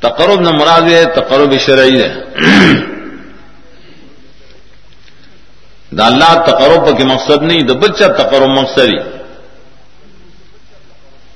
تقرب 0.00 0.40
نه 0.40 0.50
مراد 0.50 0.82
ہے، 0.82 1.04
تقرب 1.04 1.56
شرعی 1.58 2.02
ہے۔ 2.02 2.10
دا 5.98 6.06
اللہ 6.06 6.32
تقرب 6.46 6.98
کے 6.98 7.04
مقصد 7.04 7.42
نہیں، 7.42 7.62
دا 7.62 7.74
بچہ 7.74 8.04
تقرب 8.04 8.48
مقصد 8.48 8.90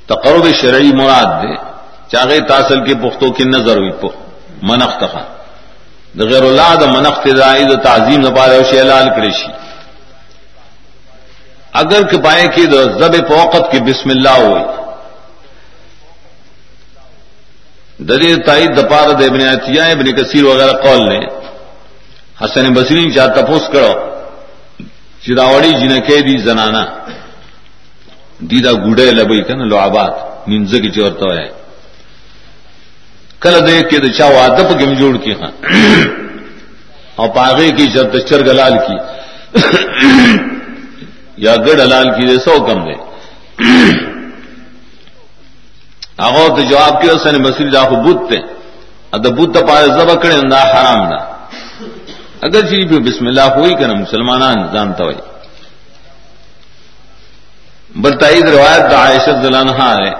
تقرب 0.06 0.46
شرعی 0.60 0.92
مراد 0.92 1.42
دے 1.42 1.54
چاہے 2.08 2.40
تاثل 2.40 2.84
کے 2.84 2.94
پختوں 2.94 3.30
کی 3.30 3.44
نظر 3.44 3.76
ہوئی 3.76 3.90
پخ 3.90 4.14
منخت 4.62 5.00
خان 5.12 5.24
دا 6.18 6.24
غیر 6.24 6.42
اللہ، 6.42 6.74
دا 6.80 6.86
منخت 6.86 7.28
دائی 7.38 7.64
دا 7.64 7.74
تعظیم 7.74 8.20
نبارے 8.26 8.58
وشی 8.58 8.82
لال 8.82 9.08
کریشی۔ 9.16 9.48
اگر 11.72 12.06
کہ 12.06 12.18
پائے 12.18 12.46
کہ 12.54 12.62
زب 12.66 13.28
فوقت 13.28 13.72
کی 13.72 13.80
بسم 13.80 14.10
اللہ 14.10 14.28
ہوئی۔ 14.28 14.62
ددی 17.98 18.36
تائید 18.36 18.78
دپار 18.78 19.08
ابن 19.08 19.48
عطیہ، 19.48 19.82
ابن 19.82 20.12
کثیر 20.12 20.44
وغیرہ 20.44 20.72
قول 20.72 21.08
نے۔ 21.08 21.26
حسن 22.44 22.72
بصری 22.72 23.10
چا 23.10 23.26
تپوس 23.26 23.62
کرو۔ 23.72 23.92
چراوڑی 25.26 25.72
جن 25.72 26.00
کے 26.00 26.20
دی 26.20 26.38
زنانا 26.38 26.86
دیدا 28.38 28.72
گوڑے 28.72 29.10
لبئی 29.10 29.42
کن 29.42 29.68
لو 29.68 29.78
آباد 29.78 30.10
نینز 30.46 30.70
کی 30.70 30.90
چورتا 30.90 31.34
ہے۔ 31.34 31.48
کل 33.40 33.66
دیکھ 33.66 33.88
کے 33.88 34.12
چا 34.12 34.24
ادب 34.24 34.80
گم 34.80 34.94
جوڑ 34.94 35.16
کی 35.16 35.32
ہاں 35.32 35.50
اور 37.16 37.28
پاگے 37.28 37.70
کی 37.70 37.86
جب 37.86 38.18
چر 38.18 38.46
گلال 38.46 38.72
کی۔ 38.72 38.96
یا 41.40 41.54
گڑ 41.66 41.76
لال 41.84 42.08
کی 42.16 42.26
دے 42.26 42.38
سو 42.40 42.54
کم 42.64 42.84
دے 42.86 42.94
آگو 46.18 46.46
تو 46.56 46.62
جواب 46.62 47.00
کے 47.02 47.16
سن 47.18 47.42
مسری 47.42 47.70
دا 47.70 47.82
خو 47.88 47.96
بت 48.04 48.28
تے 48.30 48.38
اد 49.12 49.26
بت 49.36 49.56
پائے 49.68 49.86
زب 49.88 50.10
کڑے 50.22 50.34
اندا 50.34 50.62
حرام 50.64 51.00
دا 51.10 51.18
اگر 52.46 52.66
چیز 52.68 52.84
بھی 52.88 52.98
بسم 53.02 53.26
اللہ 53.26 53.46
ہوئی 53.56 53.74
کہ 53.74 53.86
نا 53.86 53.94
مسلمان 53.96 54.42
جانتا 54.72 55.04
ہوئی 55.04 55.16
بلتائی 57.96 58.42
روایت 58.44 58.90
دا 58.90 58.98
عائشہ 58.98 59.30
دلانہ 59.42 59.72
ہے 59.78 60.10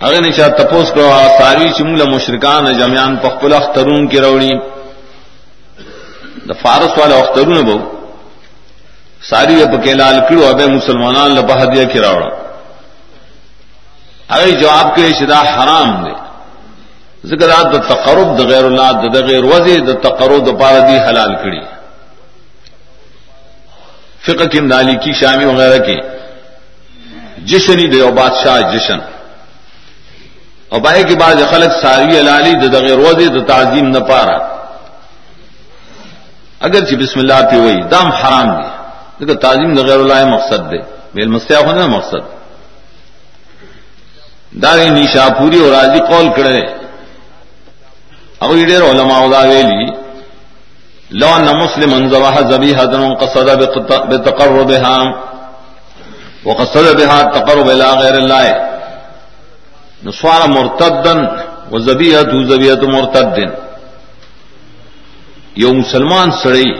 اگر 0.00 0.20
نشا 0.20 0.46
تپوس 0.58 0.90
کرو 0.90 1.08
ساری 1.38 1.68
چمل 1.78 2.02
مشرکان 2.08 2.66
جمیان 2.74 3.16
پخپل 3.22 3.54
اخترون 3.54 4.06
کی 4.08 4.20
روڑی 4.20 4.50
دا 6.48 6.54
فارس 6.62 6.98
والے 6.98 7.14
اخترون 7.14 7.64
بہو 7.64 7.99
ساری 9.22 9.62
اب 9.62 9.84
کے 9.84 9.94
لال 9.94 10.20
کڑو 10.28 10.46
اب 10.46 10.60
مسلمان 10.60 11.30
لبہدیہ 11.30 11.84
کی 11.84 11.98
روڑا 11.98 12.28
اگر 14.28 14.48
جواب 14.48 14.96
کے 14.96 15.12
شدہ 15.18 15.38
حرام 15.38 16.04
دے۔ 16.04 16.10
ذکر 17.24 17.48
دا 17.48 17.94
تقرب 17.94 18.38
دا 18.38 18.44
غیر 18.44 18.64
اللہ، 18.64 18.92
دا 18.92 19.26
غیر 19.26 19.44
وزی 19.44 19.78
دا 19.78 20.08
تقرب 20.08 20.46
دا 20.46 20.56
پارا 20.56 20.78
دی 20.78 20.98
حلال 20.98 21.34
کڑی 21.34 21.60
فقہ 24.22 24.44
کی 24.44 24.60
دالی 24.60 24.94
کی، 24.94 25.12
شامی 25.12 25.44
وغیرہ 25.44 25.84
کی۔ 25.84 25.96
جشنی 27.44 27.86
دے 27.86 28.10
بادشاہ 28.10 28.60
جشن۔ 28.60 28.98
اور 30.68 30.80
بائے 30.80 31.02
کی 31.02 31.14
بعض 31.14 31.36
خلق 31.50 31.82
ساری 31.82 32.20
علالی 32.20 32.68
دغیر 32.68 32.96
روزے 32.96 33.28
د 33.28 33.46
تعظیم 33.46 33.88
نہ 33.88 33.98
پارا۔ 33.98 34.36
اگر 36.60 36.84
چی 36.84 36.96
بسم 36.96 37.20
اللہ 37.20 37.50
پی 37.50 37.56
وہی 37.56 37.82
دام 37.82 38.10
حرام 38.10 38.62
دی۔ 38.62 38.79
دیکھو 39.20 39.34
تعظیم 39.44 39.70
غیر 39.88 40.00
اللہ 40.00 40.24
مقصد 40.34 40.60
دے 40.70 40.78
میل 41.14 41.28
مسیا 41.36 41.58
ہونا 41.66 41.86
مقصد. 41.86 42.22
داری 44.62 44.88
نیشا 44.90 45.24
پوری 45.38 45.58
اور 45.62 45.70
راضی 45.72 46.00
قول 46.10 46.26
کرے 46.36 46.60
اب 48.40 48.50
ڈیر 48.68 48.82
علماء 48.82 49.22
دا 49.32 49.42
ویلی 49.48 49.86
لو 51.20 51.30
ان 51.34 51.48
مسلم 51.62 51.90
انزواہ 51.94 52.36
زبی 52.50 52.70
حدن 52.74 53.02
قصد 53.20 53.48
بتقربها، 54.10 54.98
وقصد 56.44 56.86
بها 56.98 57.22
تقرب 57.36 57.68
الى 57.70 57.88
غیر 58.02 58.14
اللہ 58.14 58.46
نسوار 60.04 60.42
مرتدن 60.48 61.18
و 61.72 61.78
زبیحت 61.78 62.30
زبیحت 62.50 62.82
مرتدن 62.94 63.50
یو 65.62 65.72
مسلمان 65.74 66.30
سڑی 66.42 66.70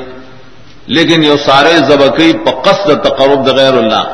لیکن 0.87 1.25
یو 1.25 1.37
سارے 1.45 1.77
زبکی 1.77 2.33
پقصد 2.33 3.05
تقرب 3.05 3.49
غیر 3.49 3.73
اللہ. 3.73 4.05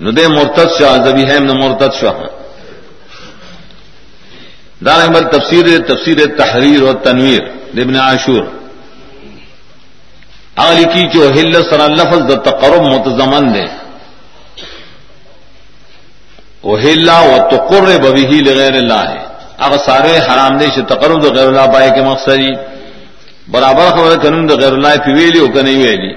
ندے 0.00 0.28
مرتد 0.28 0.68
شاہ، 0.78 0.96
زبی 1.04 1.24
ہے 1.26 1.38
مرتد 1.38 1.94
شاہ. 2.00 2.26
دار 4.86 5.00
احمد 5.00 5.30
تفسیر 5.32 5.66
تفسیر 5.88 6.18
تحریر 6.36 6.82
اور 6.82 6.94
تنویر 6.94 7.40
ابن 7.82 7.96
عاشور. 7.96 8.42
اگلی 10.56 10.84
کی 10.84 11.08
جو 11.08 11.30
ہل 11.30 11.62
سر 11.70 11.88
لفظ 11.88 12.32
د 12.32 12.44
تقرب 12.44 12.82
متضمن 12.82 13.54
دے. 13.54 13.66
وہ 16.62 16.80
ہلا 16.80 17.18
و 17.20 17.36
تقر 17.50 17.98
ببی 17.98 18.26
ہی 18.26 18.40
لغیر 18.40 18.72
اللہ 18.72 19.08
ہے. 19.08 19.18
اگر 19.58 19.78
سارے 19.78 20.18
حرام 20.18 20.58
دے 20.58 20.66
سے 20.74 20.82
تقرب 20.82 21.24
غیر 21.24 21.46
اللہ 21.46 21.72
پائے 21.72 21.90
کے 21.90 22.02
مقصد 22.02 22.71
برابر 23.50 23.90
خبر 23.90 24.16
کروں 24.22 24.46
تو 24.48 24.56
غیر 24.56 24.72
اللہ 24.72 24.96
پھیلی 25.04 25.38
ہو 25.38 25.46
کہ 25.46 25.62
نہیں 25.62 25.82
ویلی. 25.82 26.12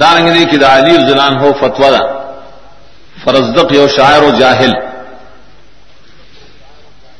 دارنگری 0.00 0.44
کی 0.44 0.56
دا 0.56 0.76
علی 0.78 0.94
زلان 1.06 1.36
ہو 1.38 1.52
فتوا 1.60 2.00
فرزدق 3.24 3.72
یو 3.72 3.86
شاعر 3.88 4.22
و 4.22 4.30
جاہل 4.38 4.72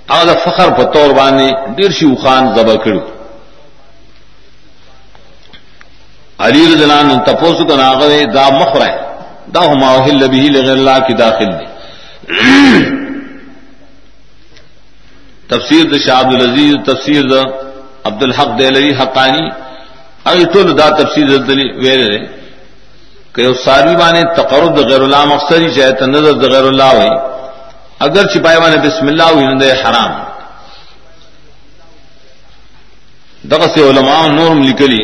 اگر 0.08 0.38
فخر 0.44 0.70
پتور 0.70 1.10
بانی 1.10 1.50
ڈرشی 1.76 2.06
خان 2.22 2.54
زبر 2.54 2.76
کرو 2.76 3.00
علی 6.38 6.64
زلان 6.76 7.18
تپوس 7.24 7.58
کا 7.68 7.76
ناغے 7.76 8.24
دا 8.34 8.48
مخر 8.50 8.86
ہے 8.86 8.96
دا 9.54 9.64
ہما 9.64 9.94
ہل 10.04 10.28
بھی 10.28 10.48
لغیر 10.48 10.70
اللہ 10.70 10.98
کی 11.06 11.14
داخل 11.14 11.50
دی. 11.58 12.94
تفسیر 15.48 15.84
د 15.92 15.94
شاہ 16.04 16.20
عبد 16.20 16.34
العزیز، 16.34 16.74
تفسیر 16.86 17.22
د 17.32 17.34
عبد 18.08 18.22
الحق 18.22 18.50
دہلوی، 18.58 18.92
حقانی 19.00 19.46
اگر 20.30 20.44
تو 20.52 20.62
دا 20.80 20.88
تفسیر 21.00 21.36
دلی 21.48 21.68
ویرے 21.84 22.16
کہ 23.34 23.42
اس 23.46 23.64
ساری 23.64 23.94
بانے 23.96 24.22
تقرب 24.36 24.76
غیر 24.90 25.02
اللہ 25.06 25.24
مقصدی 25.34 25.68
چاہے 25.76 25.92
تو 25.98 26.06
نظر 26.06 26.34
غیر 26.52 26.66
اللہ 26.72 26.90
ہوئی 26.96 27.10
اگر 28.06 28.26
چپائے 28.32 28.58
بانے 28.60 28.76
بسم 28.84 29.06
اللہ 29.06 29.28
ہوئی 29.32 29.44
نند 29.46 29.62
حرام. 29.82 30.12
دغ 33.50 33.62
سے 33.74 33.80
علماء 33.90 34.26
نور 34.28 34.54
لکلی 34.56 35.02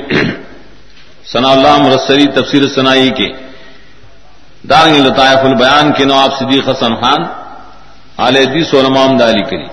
ثنا 1.32 1.50
اللہ 1.50 1.76
مرسری 1.78 2.26
تفسیر 2.36 2.66
سنائی 2.74 3.10
کے 3.18 3.28
دارنگ 4.70 4.96
لطائف 5.06 5.44
البیان 5.44 5.92
کے 5.96 6.04
نواب 6.04 6.30
صدیق 6.38 6.68
حسن 6.68 6.94
خان 7.00 7.22
علیہ 8.26 8.44
حدیث 8.46 8.74
علماء 8.74 9.06
دالی 9.18 9.42
کری 9.50 9.66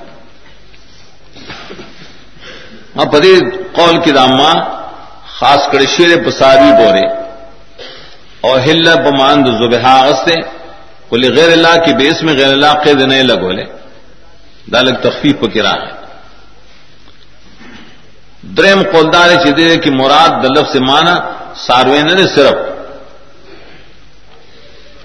پدی 3.05 3.39
قول 3.73 4.01
کی 4.01 4.11
داما 4.11 4.53
خاص 5.37 5.67
کر 5.71 5.85
شیر 5.85 6.23
پساری 6.25 6.71
بورے 6.71 7.05
اور 8.41 8.59
ہل 8.59 8.85
بمان 8.95 9.45
زبہ 9.45 10.13
سے 10.25 10.35
بولے 11.09 11.29
غیر 11.35 11.51
اللہ 11.51 11.75
کی 11.85 11.93
بیس 11.93 12.23
میں 12.23 12.33
غیر 12.37 12.51
اللہ 12.51 12.73
قید 12.83 13.01
نہیں 13.01 13.23
لگولے 13.23 13.63
دالک 14.73 15.03
تخفیف 15.03 15.53
کرا 15.53 15.73
ہے۔ 15.73 15.91
درم 18.57 18.81
قولدار 18.91 19.29
چدے 19.45 19.77
کی 19.77 19.89
مراد 19.89 20.43
دلف 20.43 20.67
سے 20.71 20.79
مانا 20.79 21.15
ساروین 21.55 22.05
نے 22.05 22.27
صرف۔ 22.27 22.55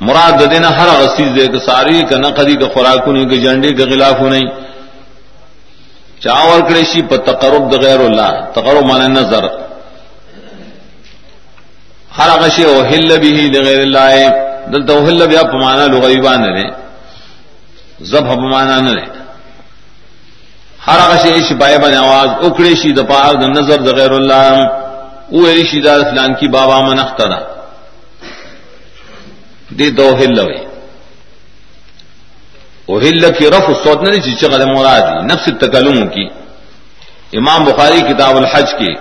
مراد 0.00 0.50
دینا 0.50 0.68
ہر 0.78 0.88
غسیز 0.88 1.28
دے 1.36 1.46
کہ 1.46 1.58
ساری 1.58 2.02
کا 2.02 2.16
نقدی 2.16 2.54
کا 2.54 2.68
خوراک 2.74 3.08
نہیں 3.08 3.28
کہ 3.28 3.36
جنڈی 3.36 3.74
کے 3.74 3.84
خلاف 3.84 4.20
نہیں 4.20 4.46
چاور 6.24 6.60
کریشی 6.68 7.02
پر 7.08 7.16
تقرب 7.26 7.70
د 7.72 7.82
غیر 7.84 8.00
اللہ 8.00 8.30
تقرب 8.54 8.84
مانے 8.86 9.08
نظر. 9.08 9.44
ہر 12.18 12.28
اغشی 12.28 12.64
او 12.64 12.80
ہل 12.90 13.18
بھی 13.20 13.32
غیر 13.64 13.80
اللہ 13.80 14.10
دل 14.72 14.86
تو 14.86 14.98
ہل 15.06 15.26
بھی 15.26 15.36
اپمانا 15.36 15.86
لوگ 15.86 16.04
ایبان 16.04 16.42
نے 16.54 16.64
زب 18.10 18.30
اپمانا 18.30 18.78
نہ 18.80 18.94
ہر 20.86 20.98
اغشی 21.00 21.30
ایش 21.32 21.52
بائے 21.60 21.78
بن 21.78 21.94
آواز 21.94 22.28
اکڑے 22.46 22.74
شی 22.82 22.90
دپار 22.92 23.34
د 23.34 23.44
نظر 23.56 23.78
د 23.82 23.98
غیر 23.98 24.10
اللہ 24.10 24.46
او 25.32 25.44
ایشی 25.46 25.80
دا 25.80 25.94
فلان 26.10 26.34
کی 26.34 26.48
بابا 26.48 26.80
من 26.80 26.98
اخترا 26.98 27.38
دی 29.78 29.90
دو 29.90 30.08
ہل 30.20 30.38
ہوئی 32.88 33.24
او 33.24 33.30
کی 33.38 33.50
رف 33.50 33.84
صوت 33.84 34.02
نہیں 34.02 34.20
چی 34.20 34.34
چغل 34.34 34.62
مرادی 34.74 35.26
نفس 35.26 35.46
تکلم 35.60 36.08
کی. 36.08 36.26
امام 37.32 37.64
بخاری 37.64 38.00
کتاب 38.00 38.36
الحج 38.36 38.74
کی. 38.78 38.94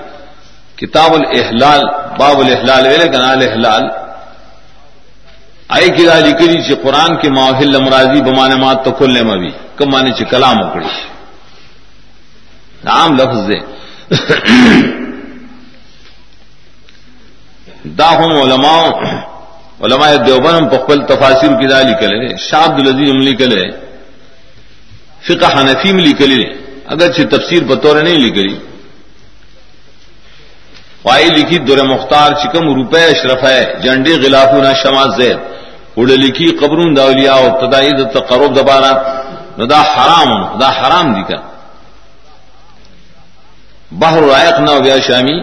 کتاب 0.75 1.13
الاحلال، 1.13 1.81
باب 2.19 2.39
الاحلال، 2.39 2.87
ویلے 2.87 3.07
کنا 3.07 3.29
الاحلال. 3.31 3.83
آئی 5.67 5.89
کی 5.89 6.05
راجی 6.05 6.31
کری 6.31 6.61
چی 6.63 6.75
قرآن 6.75 7.17
کی 7.17 7.29
ماحل 7.29 7.83
مرازی 7.83 8.21
بمانے 8.21 8.55
مات 8.55 8.85
تو 8.85 8.91
کھلنے 8.91 9.23
مبی 9.23 9.49
کم 9.75 9.89
مانے 9.89 10.11
چی 10.17 10.25
کلام 10.25 10.63
اکڑی. 10.63 10.87
عام 12.85 13.15
لفظ 13.15 13.49
دے. 13.49 13.59
دا 17.97 18.09
ہم 18.17 18.31
علماء 18.31 18.83
علماء 19.83 20.09
دیوبند 20.15 20.25
دیوبن 20.27 20.67
پخبل 20.69 20.99
تفاصر 21.05 21.53
کی 21.59 21.67
دالی 21.67 21.93
کلے 21.99 22.35
شاد 22.49 22.79
العزیز 22.79 23.09
عملی 23.11 23.35
کلے 23.35 23.63
فقہ 25.27 25.47
حنفی 25.55 25.91
ملی 25.97 26.13
کلی 26.19 26.43
اگرچہ 26.93 27.23
تفسیر 27.31 27.63
بطور 27.69 27.95
نہیں 28.03 28.19
لکھی 28.25 28.57
وائی 31.05 31.29
لکھی 31.35 31.57
دور 31.67 31.77
مختار 31.85 32.31
چکم 32.41 32.65
روپے 32.77 33.03
اشرف 33.05 33.43
ہے 33.43 33.61
جنڈے 33.83 34.13
غلاف 34.23 34.53
نہ 34.53 35.05
زید. 35.17 35.39
اڑے 35.97 36.15
لکھی 36.15 36.47
قبرون 36.59 36.95
داولیا 36.97 37.33
اور 37.33 37.51
تدائی 37.61 37.91
تقرب 38.13 38.55
دبارہ 38.57 38.91
ندا 39.59 39.81
حرام، 39.93 40.29
دا 40.59 40.69
حرام 40.79 41.07
دی 41.13 41.23
کا 41.29 41.39
بہر 44.01 44.21
رائق 44.23 44.59
نہ 44.59 44.71
ہو 44.71 44.83
گیا 44.83 44.97
شامی 45.07 45.37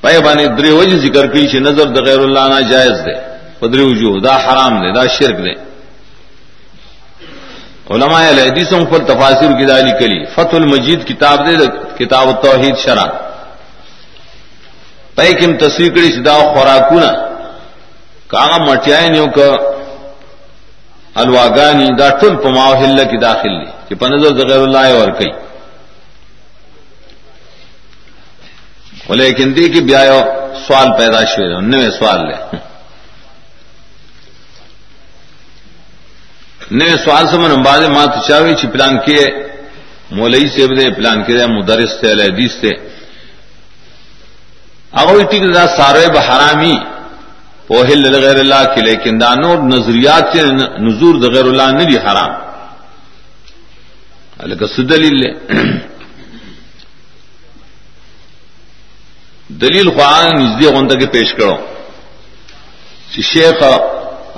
پے 0.00 0.18
بانے 0.24 0.44
درے 0.58 0.70
وجہ 0.78 0.96
ذکر 1.04 1.26
کی 1.32 1.46
چھ 1.50 1.56
نظر 1.68 1.86
د 1.94 1.98
غیر 2.06 2.20
اللہ 2.26 2.44
نہ 2.52 2.60
جائز 2.70 2.96
دے 3.06 3.14
پدری 3.62 3.82
وجو 3.86 4.18
دا 4.26 4.34
حرام 4.44 4.74
دے 4.82 4.90
دا 4.98 5.04
شرک 5.16 5.36
دے 5.44 5.54
علماء 7.94 8.22
الحدیث 8.26 8.38
الحدیثوں 8.38 8.84
پر 8.90 9.04
تفاصر 9.06 9.50
کی 9.58 9.64
دالی 9.66 9.92
کلی 9.98 10.24
فتح 10.34 10.56
المجید 10.56 11.00
کتاب 11.08 11.46
دے 11.46 11.54
کتاب 11.98 12.28
التوحید 12.28 12.76
شرح. 12.84 13.06
پیکم 15.16 15.56
تصویر 15.60 15.90
کری 15.94 16.10
سدا 16.12 16.34
خوراکونا 16.54 17.10
کاغا 18.32 18.56
مٹیائی 18.64 19.08
نیو 19.14 19.26
کا 19.36 19.48
الواگانی 21.22 21.86
دا 21.98 22.08
ټول 22.20 22.34
په 22.42 22.48
ماحله 22.58 23.04
کې 23.04 23.18
داخل 23.20 23.52
دي، 23.60 23.70
چې 23.88 23.94
په 24.00 24.06
نظر 24.08 24.30
د 24.38 24.50
غیر 24.50 24.62
الله 24.66 24.86
اور 25.00 25.10
کوي 25.18 25.32
ولیکن 29.08 29.54
دې 29.54 29.66
کې 29.72 29.80
بیا 29.88 30.02
سوال 30.66 30.88
پیدا 30.98 31.24
شوی 31.24 31.46
دی 31.48 31.58
نوې 31.72 31.90
سوال 31.98 32.20
لې 32.28 32.36
نوې 36.70 37.04
سوال 37.04 37.26
سمون 37.28 37.62
باندې 37.62 37.88
ما 37.88 38.06
ته 38.06 38.20
چاوي 38.28 38.54
چې 38.54 38.66
پلان 38.72 38.98
کې 39.06 39.20
مولوی 40.10 40.48
صاحب 40.48 40.70
دې 40.78 40.96
پلان 40.96 41.24
کې 41.24 41.46
مدرس 41.58 41.92
ته 42.00 42.24
حدیث 42.24 42.54
ته 42.62 42.72
اگر 45.00 45.22
ٹھیک 45.30 45.42
دا 45.54 45.64
سارے 45.76 46.06
بحرامی 46.14 46.74
پوہل 47.66 48.14
غیر 48.14 48.38
اللہ 48.40 48.62
کے 48.74 48.80
لیکن 48.80 49.20
دانور 49.20 49.58
نظریات 49.74 50.24
سے 50.32 50.42
نزور 50.86 51.14
غیر 51.34 51.46
اللہ 51.50 51.68
نے 51.78 51.84
بھی 51.90 51.96
حرام 52.06 52.32
دلیل 54.92 55.14
لے۔ 55.20 55.30
دلیل 59.62 59.90
خواہاں 59.94 60.30
نزدی 60.38 60.66
غنتا 60.74 60.94
کے 61.00 61.06
پیش 61.16 61.32
کرو۔ 61.38 61.56
شیخ 63.32 63.62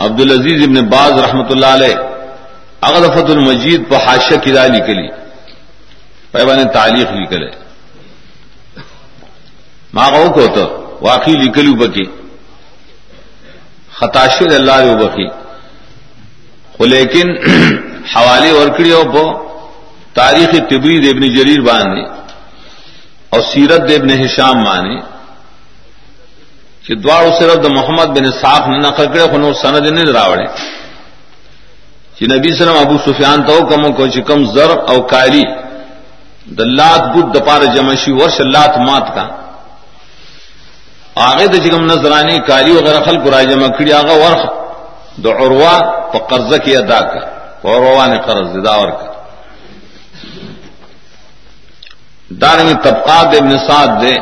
عبد 0.05 0.21
العزیز 0.21 0.63
ابن 0.69 0.79
باز 0.95 1.13
رحمت 1.25 1.49
اللہ 1.53 1.73
علیہ 1.79 1.97
اغدفت 2.87 3.31
المجید 3.31 3.89
پہ 3.89 3.97
حاشہ 4.07 4.39
کی 4.45 4.53
رائے 4.53 4.69
نکلی 4.71 5.09
پیبان 6.33 6.67
تعلیق 6.73 7.13
نکلے 7.13 7.51
ماں 9.95 10.11
کو 10.35 10.47
تو 10.55 10.67
واقعی 11.03 11.37
نکلی 11.37 11.75
بکی 11.77 12.05
خطاشر 13.99 14.55
اللہ 14.55 14.81
رو 14.83 14.97
بکی 14.97 15.27
لیکن 16.87 17.29
حوالے 18.15 18.51
ورکڑی 18.53 18.93
ہو 18.93 19.25
تاریخ 20.15 20.51
تبرید 20.71 21.07
ابن 21.09 21.23
جریر 21.35 21.61
باندھے 21.63 22.03
اور 23.33 23.41
سیرت 23.45 23.91
ابن 23.93 24.11
حشام 24.21 24.63
مانے 24.65 24.99
کہ 26.85 26.95
دوار 26.97 27.31
صرف 27.39 27.67
محمد 27.71 28.09
بن 28.17 28.31
صاف 28.33 28.67
نے 28.69 28.79
نقل 28.79 29.07
کرے 29.07 29.27
خنو 29.33 29.53
سند 29.63 29.87
نے 29.91 30.03
راوڑے 30.13 30.45
کہ 32.19 32.27
نبی 32.27 32.55
سلم 32.57 32.77
ابو 32.77 32.97
سفیان 33.05 33.43
تو 33.45 33.59
کم 33.69 33.83
کو 33.93 34.07
چکم 34.07 34.45
زر 34.55 34.71
او 34.91 35.01
کاری 35.13 35.43
دلات 36.49 37.03
بود 37.13 37.33
دپار 37.35 37.65
جمشی 37.75 38.13
ورش 38.13 38.41
لات 38.55 38.77
مات 38.79 39.07
کا 39.15 39.25
آگے 41.17 41.47
تو 41.47 41.59
چکم 41.65 41.85
نظرانی 41.87 42.39
کاری 42.47 42.71
وغیرہ 42.73 43.01
خل 43.05 43.17
کو 43.23 43.31
رائے 43.31 43.47
جمع 43.47 43.69
کڑی 43.79 43.93
آگا 43.93 44.15
ورخ 44.15 44.43
دو 45.25 45.33
عروا 45.33 45.75
تو 46.13 46.19
قرض 46.31 46.53
کی 46.65 46.77
ادا 46.77 47.01
کر 47.01 47.23
عروا 47.65 48.07
قرض 48.27 48.57
داور 48.65 48.91
کر 48.91 49.13
دارنگ 52.41 52.75
طبقات 52.85 53.35
ابن 53.41 53.57
سعد 53.67 53.91
دے 54.03 54.15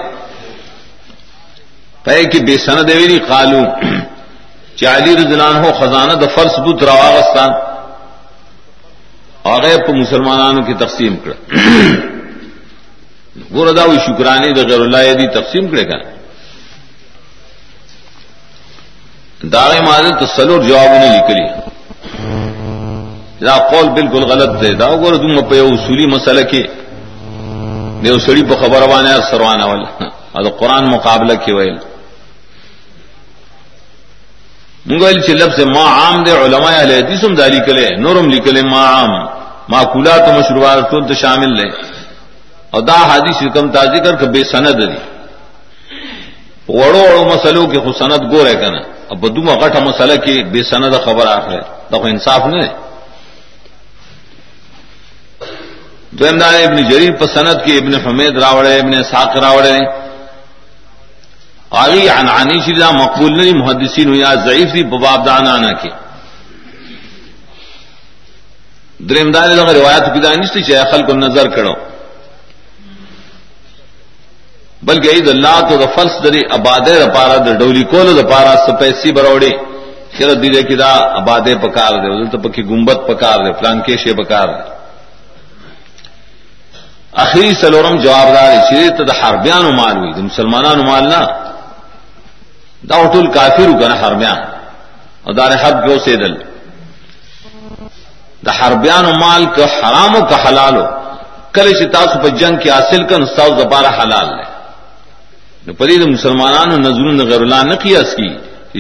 پے 2.05 2.23
کی 2.31 2.39
بے 2.47 2.57
سند 2.59 2.91
ویری 2.91 3.19
قالو 3.29 3.63
چالی 4.79 5.17
رضلان 5.17 5.57
ہو 5.65 5.73
خزانہ 5.81 6.15
د 6.23 6.35
فرس 6.35 6.59
بت 6.65 6.83
رواغستان 6.83 7.51
اور 9.51 9.63
پہ 9.87 9.93
مسلمانوں 9.93 10.63
کی 10.67 10.75
تقسیم 10.85 11.15
کر. 11.25 11.33
وہ 13.51 13.65
رضا 13.67 13.85
ہوئی 13.85 13.99
شکرانی 14.07 14.51
د 14.55 14.69
غیر 14.71 14.81
اللہ 14.81 15.03
یدی 15.05 15.27
تقسیم 15.39 15.65
کرے 15.71 15.85
گا. 15.89 15.99
داغے 19.53 19.81
مارے 19.87 20.11
تو 20.21 20.27
سلور 20.37 20.61
جواب 20.69 20.91
نے 21.01 21.09
نکلی 21.17 21.47
دا 23.47 23.57
قول 23.71 23.87
بالکل 23.95 24.23
غلط 24.31 24.51
تھے 24.61 24.71
دا 24.81 24.89
گور 25.03 25.15
تم 25.23 25.35
پہ 25.51 25.61
اصولی 25.61 26.07
مسئلہ 26.07 26.45
کے 26.51 26.63
دے 28.05 28.19
سڑی 28.27 28.43
پہ 28.49 28.55
خبر 28.61 28.83
وانے 28.91 29.13
سروانا 29.31 29.67
والا. 29.67 30.49
قرآن 30.61 30.85
مقابلہ 30.91 31.35
کی 31.45 31.53
ویل. 31.53 31.77
منگل 34.87 35.21
چ 35.27 35.29
لفظ 35.31 35.59
ما 35.75 35.85
عام 35.99 36.17
دے 36.25 36.33
علماء 36.45 36.73
اہل 36.73 36.91
حدیث 36.91 37.25
ہم 37.25 37.35
داری 37.35 37.61
کلے 37.67 37.87
نورم 38.05 38.31
لکلے 38.31 38.63
ما 38.71 38.83
عام. 38.95 39.13
معقولات 39.69 40.29
و 40.29 40.33
مشروبات 40.33 40.91
تو 40.91 41.15
شامل 41.15 41.57
لے 41.57 41.69
اور 42.71 42.83
دا 42.83 42.97
حدیث 43.11 43.43
کم 43.55 43.71
تازی 43.71 43.99
کر 44.05 44.17
کے 44.17 44.27
بے 44.27 44.43
سند 44.45 44.81
دی. 44.81 44.99
وڑو 46.69 47.01
وڑو 47.01 47.25
مسلو 47.25 47.67
کے 47.67 47.79
خود 47.85 47.97
سند 47.99 48.23
گو 48.33 48.45
رہے 48.45 48.55
کنا 48.55 48.81
اب 49.11 49.19
بدو 49.21 49.43
میں 49.43 49.55
غٹا 49.55 49.81
مسئلہ 49.81 50.17
کی 50.25 50.43
بے 50.53 50.63
سند 50.63 50.95
خبر 51.05 51.27
آخ 51.27 51.49
ہے 51.51 51.61
تو 51.91 52.05
انصاف 52.05 52.47
نہیں 52.47 52.69
دو 56.13 56.27
امداد 56.27 56.55
ابن 56.67 56.79
جریر 56.89 57.13
پر 57.21 57.27
سند 57.35 57.65
کی 57.65 57.77
ابن 57.77 57.95
حمید 58.05 58.39
راوڑے 58.39 58.79
ابن 58.79 59.03
ساق 59.11 59.37
راوڑے 59.45 59.77
آگی 61.83 62.09
عنانی 62.09 62.59
شیدہ 62.65 62.91
مقبول 62.91 63.37
نہیں 63.37 63.59
محدثین 63.59 64.09
ہوئی 64.09 64.25
ضعیف 64.45 64.73
تھی 64.73 64.83
بباب 64.93 65.27
دانا 65.27 65.55
آنا 65.55 65.73
کی 69.03 69.09
درمدار 69.09 69.49
لوگ 69.57 69.71
روایت 69.71 70.13
کی 70.15 70.21
دانش 70.21 70.53
چاہے 70.67 70.91
خل 70.91 71.03
کو 71.07 71.15
نظر 71.17 71.49
کرو 71.57 71.75
بلکہ 74.83 75.09
عید 75.11 75.29
اللہ 75.29 75.61
تو 75.69 75.77
د 75.79 75.95
فلس 75.95 76.15
دری 76.25 76.41
ابادے 76.51 76.95
رپارا 77.01 77.37
در 77.47 77.55
ڈولی 77.59 77.83
کول 77.91 78.19
رپارا 78.19 78.55
سپیسی 78.67 79.13
بروڑی 79.13 79.53
شرط 80.19 80.43
دیدے 80.43 80.63
کی 80.69 80.77
دا 80.77 80.93
ابادے 81.21 81.55
پکار 81.63 81.93
دے 82.03 82.09
ادھر 82.13 82.31
تو 82.33 82.39
پکی 82.45 82.63
گنبت 82.71 83.07
پکار 83.09 83.45
دے 83.45 83.53
فلان 83.61 83.81
کیشے 83.87 84.13
پکار 84.23 84.49
دے 84.49 84.71
اخری 87.23 87.53
سلورم 87.61 87.97
جوابدار 88.03 88.53
شریت 88.71 88.99
دا 89.09 89.15
حربیان 89.21 89.65
مال 89.77 89.97
ہوئی 89.97 90.23
مسلمانان 90.23 90.79
مال 90.87 91.09
نہ 91.09 91.23
دا 92.91 92.97
ټول 93.13 93.27
کافرو 93.35 93.79
کنه 93.79 93.97
حربیان. 94.03 94.39
او 95.25 95.33
دار 95.33 95.51
حد 95.63 95.77
کو 95.87 95.99
سے 96.05 96.17
دل 96.17 96.35
دا 98.45 98.53
حربیان 98.59 99.05
و 99.05 99.13
مال 99.23 99.45
کا 99.57 99.65
حرام 99.79 100.13
او 100.17 100.23
کا 100.31 100.37
حلال 100.45 100.77
کله 101.55 101.73
چې 101.79 101.85
تاسو 101.97 102.15
په 102.23 102.29
جنگ 102.41 102.55
کې 102.61 102.69
حاصل 102.77 103.03
کړه 103.07 103.37
تاسو 103.37 103.55
لپاره 103.63 103.89
حلال 103.99 104.27
دی. 104.37 104.47
نو 105.67 105.73
پرې 105.81 105.95
د 106.03 106.05
مسلمانانو 106.17 106.77
نظرون 106.77 107.21
غیر 107.31 107.43
الله 107.43 107.63
نه 107.63 107.77
قیاس 107.85 108.15
کی 108.19 108.31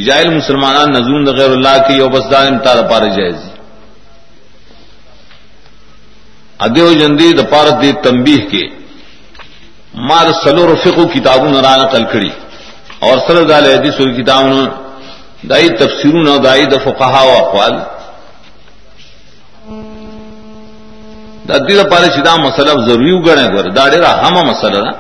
جاهل 0.07 0.29
مسلمانان 0.41 0.89
نظرون 0.93 1.25
غیر 1.39 1.51
الله 1.51 1.77
کې 1.87 1.93
یو 2.01 2.09
بس 2.09 2.25
دائم 2.31 2.59
تعالی 2.59 2.81
لپاره 2.81 3.09
جایز 3.17 3.41
ادیو 6.67 6.93
جندی 7.01 7.33
د 7.33 7.43
پاره 7.53 7.73
دی 7.81 7.93
تنبیه 7.93 8.43
کې. 8.51 8.65
مار 10.09 10.27
سلور 10.45 10.75
فقہ 10.85 11.05
کتابوں 11.15 11.53
را 11.63 11.77
نقل 11.77 12.05
کړي. 12.13 12.33
اور 13.07 13.19
سر 13.27 13.43
دال 13.51 13.65
حدیث 13.67 14.01
و 14.01 14.05
کتاب 14.17 14.45
دائی 15.51 15.69
تفسیر 15.79 16.15
نہ 16.27 16.37
دائی 16.45 16.65
د 16.73 16.75
فقہا 16.85 17.23
و 21.49 21.53
اقوال 21.53 21.67
ددی 21.67 21.91
پارے 21.91 22.09
چدا 22.17 22.35
مسئلہ 22.37 22.71
ضروری 22.87 23.13
گڑے 23.27 23.47
گور 23.53 23.71
داڑے 23.77 23.99
را 24.01 24.13
ہم 24.23 24.35
مسئلہ 24.47 24.79
نا 24.79 24.93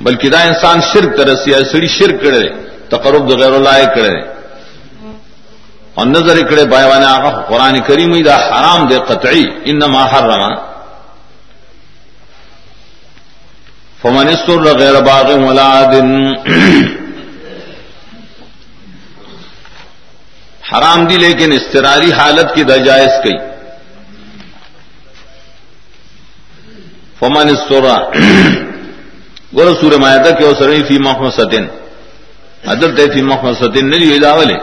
بلکہ 0.00 0.28
دا 0.30 0.40
انسان 0.42 0.80
شرک 0.92 1.16
ترسی 1.16 1.54
ہے 1.54 1.64
سڑی 1.72 1.88
شرک 1.88 2.22
کرے 2.22 2.48
تقرب 2.90 3.28
دو 3.28 3.36
غیر 3.38 3.52
اللہ 3.52 3.84
کرے 3.94 4.16
اور 5.94 6.06
نظر 6.06 6.42
کرے 6.48 6.64
بائے 6.64 7.04
آقا 7.04 7.30
قرآن 7.48 7.80
کریم 7.86 8.12
دا 8.24 8.36
حرام 8.38 8.86
دے 8.88 8.98
قطعی، 9.08 9.44
انما 9.70 10.04
حرما 10.12 10.48
فمن 14.02 14.34
سر 14.46 14.64
غیر 14.78 15.00
باغ 15.00 15.30
ولا 15.38 15.70
دن 15.92 16.10
حرام 20.72 21.04
دی 21.06 21.16
لیکن 21.18 21.52
استراری 21.52 22.12
حالت 22.12 22.54
کی 22.54 22.64
دجائز 22.64 23.22
کی 23.22 23.36
فمن 27.22 27.48
سورا 27.56 27.96
گور 29.56 29.68
سور 29.80 29.92
معاہدہ 29.98 30.30
کے 30.38 30.44
او 30.44 30.54
سرئی 30.58 30.82
فی 30.82 30.96
محمد 30.98 31.30
ستین 31.30 31.66
عدل 32.72 32.96
تے 32.96 33.06
فی 33.12 33.22
محمد 33.22 33.54
ستین 33.60 33.90
نہیں 33.90 34.18
داولے 34.18 34.56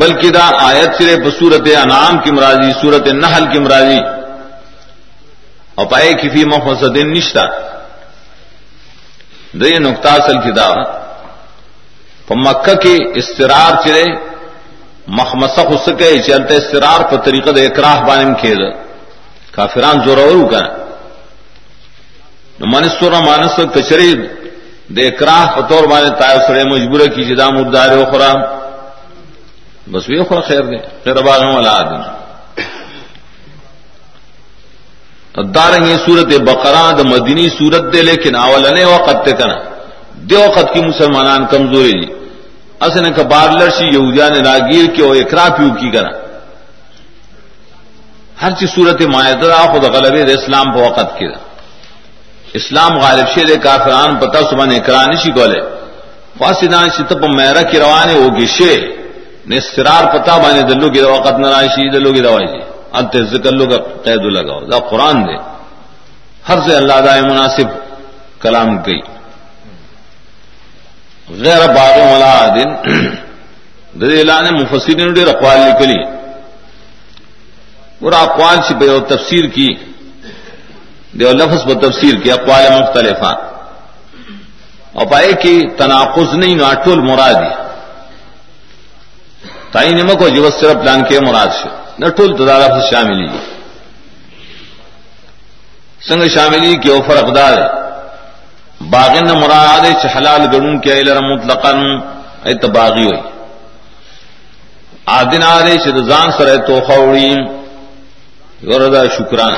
بلکہ 0.00 0.30
دا 0.30 0.46
آیت 0.60 0.90
سرے 0.98 1.14
بصورت 1.16 1.68
انعام 1.76 2.18
کی 2.18 2.30
مرادی 2.30 2.70
صورت 2.80 3.06
نحل 3.14 3.46
کی 3.52 3.58
مرادی 3.58 4.00
اور 5.74 5.86
پائے 5.86 6.12
کفی 6.14 6.44
مفسدین 6.44 7.12
نشتا۔ 7.12 7.46
دے 9.60 9.70
نقطہ 9.78 10.08
اصل 10.08 10.40
کی 10.40 10.50
دعوت 10.50 11.00
مکہ 12.44 12.74
کے 12.74 12.96
استرار 13.20 13.72
چرے 13.84 14.04
مخمسخ 15.08 15.66
اس 15.70 15.88
کے 15.98 16.16
چلتے 16.22 16.56
استرار 16.56 17.00
پر 17.10 17.18
طریقہ 17.24 17.50
دے 17.50 17.66
اکراہ 17.66 18.00
بانم 18.08 18.34
کھیل 18.34 18.62
کافران 19.52 20.00
زور 20.04 20.18
اور 20.18 20.36
کا 20.50 20.62
منسور 22.66 23.12
مانس 23.22 23.56
کچری 23.74 24.12
دے 24.96 25.06
اکراہ 25.06 25.44
پتور 25.56 25.84
بانے 25.90 26.10
تائے 26.18 26.38
سڑے 26.46 26.64
مجبور 26.64 27.00
کی 27.14 27.24
جدا 27.24 27.48
مردار 27.50 27.90
خرام 28.12 28.40
بس 29.86 30.06
بھی 30.06 30.22
خورا 30.24 30.40
خیر 30.48 30.62
دے 30.62 30.78
خیر 31.04 31.22
باغ 31.22 31.44
والا 31.54 31.72
آدمی 31.72 32.10
دارنگ 35.54 35.86
سورت 36.06 36.32
بقرا 36.42 36.84
د 36.92 37.00
مدنی 37.06 37.48
سورت 37.58 37.92
دے 37.92 38.00
لیکن 38.02 38.34
اولنے 38.36 38.84
وقت 38.86 39.24
تے 39.24 39.32
کنا 39.38 39.56
دے 40.28 40.36
وقت 40.36 40.72
کی 40.74 40.80
مسلمانان 40.82 41.46
کمزوری 41.50 41.94
دی 42.00 42.08
اسنے 42.80 43.10
کا 43.16 43.22
بار 43.32 43.48
لڑسی 43.58 43.86
یہودیان 43.86 44.34
راگیر 44.46 44.86
کے 44.94 45.02
او 45.02 45.12
اقرا 45.14 45.46
پیو 45.56 45.70
کی 45.80 45.90
کنا 45.90 46.21
ہر 48.42 48.50
چیز 48.50 48.70
صورت 48.74 49.02
مائدہ 49.02 49.66
خود 49.72 49.84
غلبے 49.84 50.22
اسلام 50.32 50.72
په 50.72 50.78
وقت 50.78 51.18
کی 51.18 51.26
دا 51.26 51.40
اسلام 52.58 52.92
غالب 52.98 53.28
شه 53.34 53.56
کافران 53.62 54.16
پتا 54.16 54.40
سبحان 54.50 54.70
اقرا 54.70 55.02
نشی 55.06 55.32
کولے۔ 55.32 55.60
فاسدان 56.38 56.88
شت 56.90 57.12
په 57.22 57.28
میرا 57.38 57.62
کی 57.62 57.78
روانه 57.80 58.14
ہوگی 58.22 58.46
شے۔ 58.46 58.74
نے 59.46 59.56
استرار 59.56 60.04
پتا 60.14 60.36
باندې 60.36 60.62
دلو 60.70 60.88
کی 60.90 61.00
وقت 61.00 61.32
نراشی 61.32 61.90
دلو 61.90 62.12
کی 62.12 62.20
دوای 62.20 62.46
انت 62.92 63.16
ذکر 63.32 63.52
لوگ 63.52 63.70
قید 64.04 64.24
لگاؤ۔ 64.36 64.60
دا 64.60 64.78
قرآن 64.78 65.16
دے۔ 65.28 65.36
ہر 66.48 66.58
سے 66.66 66.76
اللہ 66.76 66.98
دا 67.06 67.12
مناسب 67.30 67.68
کلام 68.40 68.76
گئی 68.86 69.00
غیر 71.42 71.62
باغ 71.76 71.94
ولا 72.12 72.36
دن 72.56 72.70
دے 74.00 74.18
اعلان 74.18 74.44
مفسرین 74.54 75.12
ډیر 75.12 75.28
اقوال 75.28 75.58
لیکلي 75.60 76.21
اور 78.02 78.12
اقوال 78.12 78.58
سے 78.68 78.74
بے 78.74 78.86
تفسیر 79.08 79.44
کی 79.48 79.68
دیو 81.18 81.32
لفظ 81.32 81.62
پر 81.64 81.74
تفسیر 81.80 82.14
کی، 82.20 82.30
اقوال 82.32 82.64
مختلفہ۔ 82.80 83.32
اور 84.92 85.06
پائے 85.06 85.32
کہ 85.32 85.52
تناقض 85.78 86.34
نہیں 86.34 86.56
ناٹول 86.56 87.00
مرادی 87.00 87.52
تائی 89.72 89.92
نمک 89.92 90.22
و 90.22 90.28
جو 90.28 90.50
صرف 90.50 90.82
پلان 90.82 91.04
کے 91.04 91.20
مراد 91.20 91.52
سے 91.62 91.68
نٹول 92.00 92.36
تدارا 92.36 92.68
سے 92.68 92.80
شاملی 92.90 93.28
سنگ 96.08 96.28
شاملی 96.28 96.76
کی 96.76 96.88
او 96.88 96.98
فرق 97.06 97.34
دار 97.36 97.56
باغن 98.90 99.28
مراد 99.40 100.06
حلال 100.16 100.46
گڑوں 100.52 100.78
کے 100.78 100.94
مطلقا 101.20 101.72
ایت 102.44 102.64
باغی 102.64 103.04
ہوئی 103.04 103.20
آدن 105.06 105.42
آدے 105.42 105.76
چان 105.78 106.30
سر 106.38 106.56
تو 106.66 106.80
خوڑی 106.86 107.34
وردا 108.68 109.02
شکران. 109.16 109.54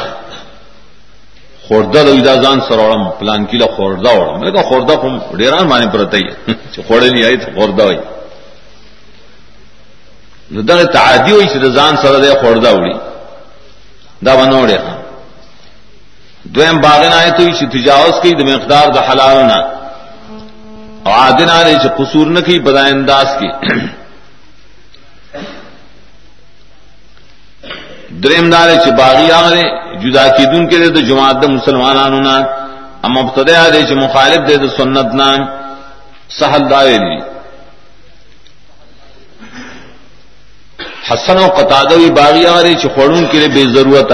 خوردہ 1.68 2.00
دا 2.24 2.34
ځان 2.44 2.58
سروړم 2.68 3.04
پلان 3.18 3.46
کې 3.46 3.56
له 3.62 3.66
خوردہ 3.76 4.10
وړم 4.16 4.36
مې 4.40 4.50
دا 4.56 4.62
خوردہ 4.68 4.94
کوم 5.00 5.14
ډیران 5.40 5.68
باندې 5.68 5.88
پرته 5.94 6.16
یې. 6.16 6.32
چې 6.72 6.80
خوړې 6.86 7.10
نه 7.14 7.26
آی 7.26 7.36
ته 7.36 7.46
خوردہ 7.56 7.82
وای 7.84 7.98
نو 10.50 10.62
دا 10.62 10.84
تعادی 10.84 11.32
وي 11.32 11.46
چې 11.46 11.58
ځان 11.78 11.96
سره 12.02 12.18
د 12.18 12.36
خوردہ 12.40 12.70
وړي. 12.76 12.96
دا 14.22 14.32
ونوړې 14.38 14.78
دویم 16.54 16.80
باغ 16.80 17.00
نه 17.08 17.16
آیت 17.22 17.40
وي 17.40 17.66
تجاوز 17.76 18.14
کوي، 18.22 18.34
د 18.34 18.42
مقدار 18.54 18.86
د 18.96 18.98
حلال 19.08 19.46
نه. 19.46 19.60
او 21.06 21.12
عادن 21.12 21.48
علی 21.48 21.76
چې 21.76 21.88
قصور 21.98 22.26
نه 22.26 22.40
کوي 22.40 22.58
بدای 22.58 22.90
انداز 22.90 23.26
کې 23.38 23.48
دریم 28.24 28.50
دار 28.50 28.68
چې 28.84 28.90
باغی 29.00 29.28
هغه 29.30 29.62
جدا 30.02 30.28
کیدون 30.36 30.68
کې 30.70 30.76
د 30.96 31.00
جماعت 31.08 31.36
د 31.40 31.46
مسلمانانو 31.56 32.20
نه 32.20 32.36
اما 33.04 33.20
ابتدا 33.20 33.70
دې 33.72 33.82
چې 33.88 33.94
مخالف 34.04 34.40
دې 34.48 34.56
د 34.64 34.66
سنت 34.78 35.08
نه 35.20 35.48
سهل 36.38 36.68
دایلی 36.68 37.20
حسن 41.08 41.36
او 41.36 41.48
قتاده 41.48 41.96
وی 41.96 42.10
باغی 42.10 42.46
هغه 42.46 42.74
چې 42.80 42.86
خورون 42.94 43.24
کې 43.28 43.48
به 43.54 43.66
ضرورت 43.76 44.12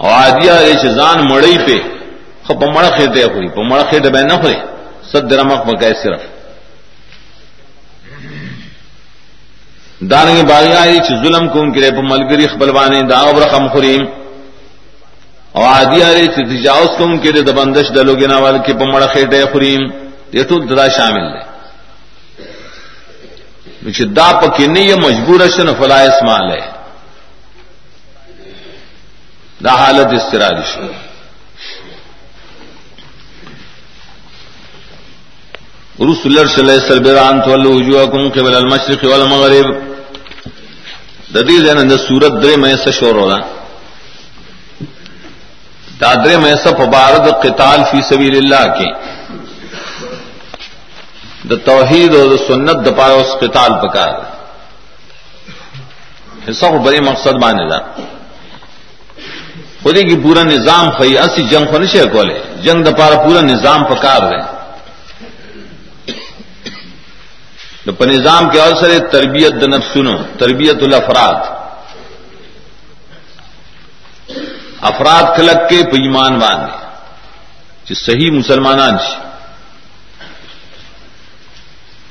او 0.00 0.08
عادی 0.18 0.48
هغه 0.50 0.74
چې 0.82 0.88
ځان 0.98 1.18
مړی 1.30 1.56
په 1.66 1.76
خپ 2.46 2.60
مړه 2.74 2.90
خېته 2.96 3.32
خوري 3.32 3.48
په 3.56 3.62
مړه 3.70 3.84
خېته 3.90 4.08
به 4.14 4.22
نه 4.22 4.36
خوري 4.40 4.58
صد 5.12 5.28
درمخ 5.28 5.60
مکه 5.66 5.94
صرف. 6.02 6.20
دانگی 10.00 10.42
باغی 10.48 10.72
آئی 10.72 10.98
چھ 11.06 11.12
ظلم 11.22 11.44
کون 11.52 11.72
کرے 11.72 11.90
پا 11.96 12.00
ملگری 12.00 12.46
خبلوانے 12.52 13.00
دا 13.10 13.16
او 13.20 13.32
رقم 13.40 13.64
خوریم. 13.72 14.02
او 15.54 15.62
عادی 15.64 16.02
آئی 16.02 16.26
چھ 16.34 16.38
تجاوز 16.50 16.90
کون 16.98 17.12
کرے 17.22 17.40
دا 17.42 17.52
بندش 17.52 17.86
دلو 17.94 18.14
گنا 18.20 18.38
والکی 18.44 18.72
پا 18.78 18.84
مڑا 18.92 19.06
خیٹے 19.12 19.44
خوریم. 19.52 19.82
یہ 20.32 20.42
تو 20.48 20.54
دا 20.68 20.88
شامل 20.96 21.24
دے. 21.32 21.40
چھ 23.96 24.02
دا 24.16 24.28
پا 24.40 24.46
کنی 24.56 24.82
یہ 24.88 24.96
مجبور 25.04 25.40
شن 25.56 25.68
فلا 25.78 25.98
اسمال 26.08 26.50
ہے 26.50 26.64
دا 29.64 29.72
حالت 29.80 30.08
استرادی 30.16 30.64
شو 30.72 30.86
رسول 36.00 36.32
اللہ 36.32 36.46
صلی 36.52 36.60
اللہ 36.60 36.72
علیہ 36.72 36.84
وسلم 36.84 37.02
بران 37.04 37.40
تولوا 37.44 37.74
وجوهكم 37.74 38.30
قبل 38.36 38.54
المشرق 38.56 39.04
والمغرب. 39.04 39.89
ددی 41.34 41.58
دین 41.66 41.88
د 41.88 41.96
سورت 42.06 42.32
درې 42.42 42.56
مې 42.62 42.74
څه 42.84 42.90
شور 42.98 43.16
ولا 43.16 43.40
دا 46.00 46.14
درې 46.24 46.36
مې 46.42 46.54
څه 46.62 46.70
په 46.78 46.86
بارد 46.94 47.24
قتال 47.44 47.84
فی 47.90 48.02
سبیل 48.10 48.34
الله 48.36 48.64
کې. 48.76 48.90
د 51.50 51.52
توحید 51.68 52.14
او 52.14 52.24
د 52.32 52.36
سنت 52.48 52.78
د 52.86 52.88
پاره 52.98 53.14
اوس 53.18 53.30
قتال 53.42 53.70
پکار 53.82 54.14
حصہ 56.48 56.66
کو 56.72 56.78
بڑے 56.84 57.00
مقصد 57.10 57.34
باندې 57.42 57.64
دا 57.70 57.78
خودی 59.82 60.02
کی 60.08 60.16
پورا 60.22 60.42
نظام 60.54 60.90
خی 60.96 61.18
اسی 61.18 61.42
جنگ 61.52 61.64
خو 61.70 61.78
نشه 61.82 62.06
کوله 62.14 62.36
جنگ 62.64 62.78
د 62.88 62.90
پاره 62.98 63.16
پورا 63.24 63.40
نظام 63.52 63.84
پکار 63.92 64.20
دی. 64.30 64.40
نو 67.90 67.96
په 67.96 68.06
نظام 68.06 68.50
کې 68.50 68.58
اور 68.58 68.72
تربیت 69.12 69.52
د 69.52 69.64
نفسونو 69.64 70.18
تربیت 70.38 70.82
الافراد۔ 70.82 71.38
افراد 74.80 75.36
کلک 75.36 75.68
کے 75.68 75.82
په 75.82 75.96
ایمان 75.96 76.38
باندې 76.38 77.94
صحیح 77.94 78.30
مسلمانان 78.30 78.98
شي 78.98 79.16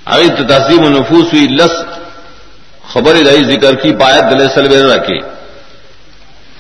هغه 0.08 0.28
ته 0.28 0.44
تهذیب 0.44 0.90
نفوس 0.90 1.34
وی 1.34 1.48
لس 1.48 1.72
خبر 2.94 3.14
دای 3.26 3.44
ذکر 3.44 3.76
کی 3.76 3.92
پایت 3.94 4.24
دل 4.32 4.50
سلویر 4.50 4.86
رکھے۔ 4.86 5.20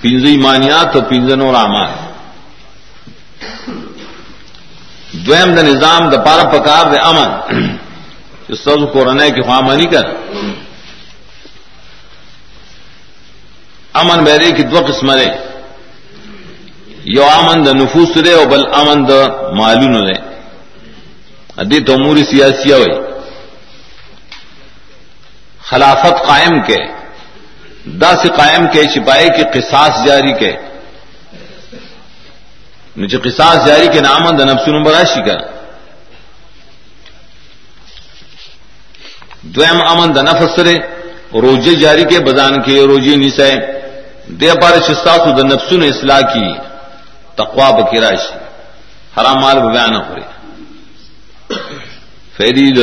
پنځه 0.01 0.27
ایمانیات 0.27 0.95
او 0.95 1.01
پنځه 1.01 1.35
نور 1.35 1.55
اعمال۔ 1.55 1.91
دویم 5.13 5.55
د 5.55 5.59
نظام 5.59 6.09
د 6.09 6.25
پاره 6.25 6.43
پکار 6.43 6.85
د 6.85 6.97
امن۔ 7.03 7.29
سب 8.55 8.93
قرآن 8.93 9.17
کی 9.17 9.41
خواہ 9.41 9.91
کر۔ 9.91 10.05
امن 13.93 14.23
بیرے 14.23 14.51
کی 14.51 14.63
دو 14.63 14.79
قسم 14.87 15.11
رے 15.11 15.25
یو 17.03 17.23
امن 17.23 17.65
د 17.65 17.67
نفوس 17.67 18.17
رے 18.17 18.33
او 18.33 18.45
بل 18.45 18.73
امن 18.73 19.07
د 19.07 19.11
معلوم 19.53 19.95
رے 20.05 20.13
ادی 21.57 21.79
تو 21.79 21.93
امور 21.93 22.17
سیاسی 22.17 22.73
ہوئی۔ 22.73 22.99
خلافت 25.61 26.27
قائم 26.27 26.61
کے۔ 26.61 26.77
دا 27.85 28.15
سے 28.15 28.27
قائم 28.27 28.67
کے 28.71 28.83
چھپائے 28.83 29.29
کے 29.29 29.43
قصاص 29.53 30.05
جاری 30.05 30.33
کے۔ 30.33 30.51
مجھے 32.95 33.17
قصاص 33.17 33.65
جاری 33.65 33.87
کے 33.93 34.01
نامن 34.01 34.37
د 34.37 34.41
نفس 34.41 34.67
نمبراشی 34.67 35.21
کا 35.21 35.58
دویم 39.43 39.81
امن 39.81 40.11
د 40.13 40.19
نفس 40.29 40.55
سره 40.55 40.75
روجه 41.33 41.73
جاری 41.83 42.05
کې 42.05 42.19
بزان 42.27 42.63
کې 42.63 42.87
روجه 42.91 43.15
نیسه 43.15 43.49
د 44.39 44.43
لپاره 44.43 44.79
چې 44.79 44.93
تاسو 45.03 45.31
د 45.31 45.41
نفسونو 45.51 45.85
اصلاح 45.85 46.21
کی 46.33 46.47
تقوا 47.37 47.69
بکې 47.77 47.99
راشي 48.03 48.33
حرام 49.17 49.37
مال 49.41 49.59
بیان 49.59 49.93
نه 49.93 50.01
فیدی 52.37 52.71
د 52.71 52.79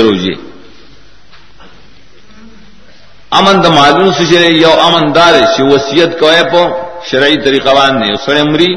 امن 3.39 3.57
د 3.65 3.67
مالونو 3.79 4.13
سره 4.19 4.49
یو 4.65 4.75
امندار 4.87 5.35
چې 5.55 5.61
وصیت 5.73 6.19
کوي 6.21 6.43
په 6.53 6.61
شرعي 7.09 7.37
طریقه 7.47 7.73
باندې 7.79 8.27
سره 8.27 8.43
مري 8.51 8.73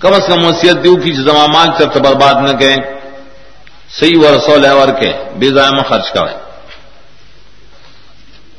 کم 0.00 0.12
از 0.12 0.26
کم 0.26 0.44
وصیت 0.44 0.76
دیو 0.84 0.96
کی 1.02 1.12
زما 1.12 1.46
مال 1.54 1.68
چرته 1.78 1.98
برباد 2.04 2.36
نه 2.46 2.52
کړي 2.60 2.78
صحیح 3.98 4.18
ورسول 4.20 4.64
ورکه 4.80 5.10
بے 5.38 5.48
ضائع 5.56 5.82
خرچ 5.90 6.06
کوي 6.16 6.49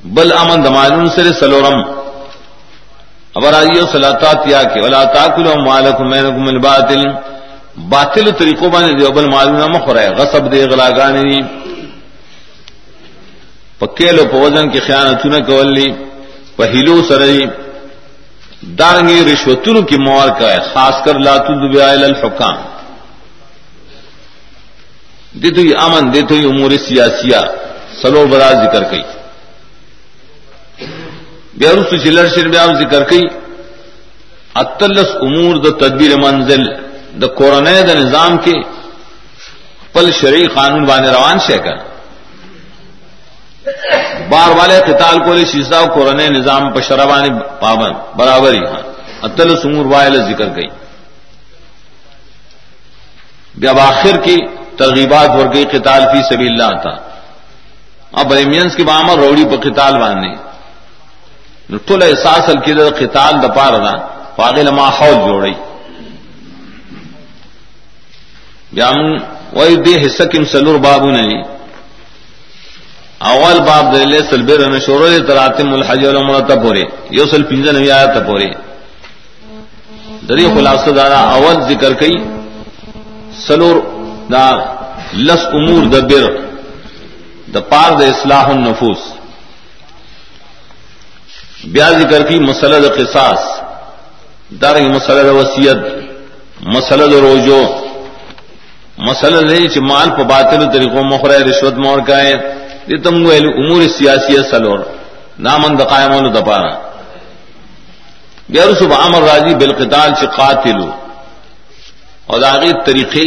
بل 0.03 0.31
امن 0.33 0.63
دمالون 0.65 1.09
سر 1.15 1.31
سلورم. 1.39 1.81
ابر 3.35 3.53
آئیے 3.53 3.81
سلاطات 3.91 4.47
یا 4.47 4.61
کہ 4.73 4.81
ولا 4.83 5.03
تاکل 5.13 5.47
مالکم 5.65 6.09
بینکم 6.11 6.47
الباطل 6.47 7.03
باطل. 7.89 8.31
طریقوں 8.39 8.69
باندې 8.71 8.91
دی 8.97 9.11
بل 9.15 9.27
مالونه 9.29 9.67
مخره 9.67 10.09
غصب 10.17 10.51
دی. 10.51 10.65
غلاګانی 10.65 11.45
پکېلو 13.79 14.23
په 14.31 14.35
وزن 14.43 14.71
کې 14.71 14.79
خیانتونه 14.87 15.39
کولی 15.39 15.89
په 16.57 16.63
هلو 16.73 17.01
سره 17.09 17.49
دارنګي 18.79 19.33
رشوتونو 19.33 19.81
کې 19.81 19.97
موار 20.07 20.29
کا 20.39 20.49
خاص 20.73 20.95
کر 21.05 21.19
لا 21.19 21.37
تذبی 21.37 21.81
ال 21.81 22.03
الحکام. 22.03 22.57
دته 25.41 25.85
امن 25.85 26.11
دته 26.11 26.35
امور 26.51 26.71
سیاسیه 26.87 27.41
سلو 28.01 28.27
برا 28.27 28.53
ذکر 28.63 28.83
کړي 28.83 29.03
بیا 31.59 31.71
رسو 31.75 31.97
چلر 32.03 32.27
شر 32.35 32.47
بیا 32.47 32.65
ذکر 32.79 33.03
کئی 33.09 33.23
اتلس 34.63 35.09
امور 35.25 35.55
د 35.63 35.67
تدبیر 35.81 36.15
منزل، 36.25 36.63
د 37.21 37.23
کورنۍ، 37.39 37.79
د 37.87 37.91
نظام 38.01 38.37
کې 38.43 38.55
پل 39.93 40.11
شرعي 40.19 40.47
قانون 40.57 40.83
باندې 40.85 41.09
روان 41.17 41.37
شي 41.47 41.57
کړ 41.65 41.77
بار 44.29 44.49
والے 44.57 44.77
قتال 44.87 45.15
کو 45.25 45.33
لے 45.33 45.45
شیشا 45.51 45.81
کورنۍ، 45.95 46.27
نظام 46.37 46.63
پر 46.73 46.81
شرابانی 46.87 47.31
پابند، 47.59 47.95
برابر 48.19 48.51
ہی 48.53 48.63
ہاں 48.71 48.83
اتلس 49.27 49.65
امور 49.65 49.85
وائل 49.93 50.15
ذکر 50.29 50.49
گئی 50.55 50.69
بیا 53.61 53.71
آخر 53.87 54.17
کی 54.25 54.37
ترغیبات 54.77 55.29
ورگئی 55.35 55.65
قتال 55.71 56.01
فی 56.11 56.21
سبھی 56.29 56.47
اللہ 56.47 56.71
تھا 56.83 56.93
اب 58.21 58.33
ریمینس 58.33 58.75
کی 58.75 58.83
بامر 58.83 59.17
روڑی 59.23 59.45
پر 59.49 59.59
قتال 59.67 59.97
باندھنے 60.01 60.31
ٹول 61.77 62.03
احساس 62.03 62.49
القید 62.49 62.79
قتال 62.99 63.33
د 63.41 63.45
پاره 63.55 63.77
دپا 63.77 63.77
رہا 63.77 63.93
پاگل 64.35 64.69
ماحول 64.75 65.13
جوڑی 65.25 65.53
جام 68.77 68.97
وہی 69.57 69.75
دے 69.85 69.93
حصہ 70.05 70.23
کم 70.31 70.45
سلور 70.51 70.77
بابو 70.85 71.11
نہیں 71.11 71.41
اول 73.31 73.59
باب 73.67 73.93
دلے 73.93 74.19
سلبیر 74.29 74.59
نشورو 74.69 75.07
دے 75.09 75.19
تراتم 75.27 75.73
الحج 75.73 76.05
والعمرہ 76.05 76.41
تپورے 76.49 76.83
یو 77.17 77.25
سل 77.31 77.43
پنجہ 77.49 77.71
نوی 77.77 77.89
آیا 77.91 78.05
تپورے 78.15 78.49
دری 80.29 80.45
خلاصہ 80.55 80.89
دارا 80.97 81.19
اول 81.37 81.61
ذکر 81.69 81.93
کئی 82.01 82.15
سلور 83.47 83.75
دا 84.31 84.45
لس 85.27 85.45
امور 85.57 85.83
دا 85.93 85.99
بر. 86.09 86.25
دا 87.53 87.59
پار 87.71 87.91
دا 87.99 88.05
اصلاح 88.05 88.45
النفوس. 88.49 89.01
بیا 91.63 91.91
ذکر 91.91 92.23
کی 92.23 92.39
مسئلہ 92.39 92.87
دا 92.87 92.89
قصاص 92.97 93.39
دار 94.61 94.75
مسئلہ 94.75 95.21
دا 95.21 95.31
وسیعت 95.31 95.77
مسئلہ 96.61 97.05
دا 97.05 97.19
روجو، 97.21 97.61
مسئلہ 98.97 99.45
نہیں 99.51 99.67
چ 99.67 99.77
مال 99.77 100.09
پہ 100.17 100.23
باطل 100.23 100.71
طریقوں 100.73 101.03
مخرا 101.03 101.37
رشوت 101.49 101.73
مور 101.73 101.99
کا 102.07 102.17
ہے۔ 102.21 102.33
یہ 102.87 102.97
تم 103.03 103.15
امور 103.25 103.81
سیاسی 103.97 104.37
سلور۔ 104.51 104.79
نامن 105.39 105.79
دقائم 105.79 106.27
دپارا 106.33 106.71
بیر 108.49 108.73
صبح 108.79 108.97
امر 109.05 109.21
راضی 109.21 109.55
بالقتال 109.55 110.09
چ 110.19 110.21
قاتل 110.35 110.79
اور 112.25 112.39
داغی 112.39 112.71
طریقے 112.85 113.25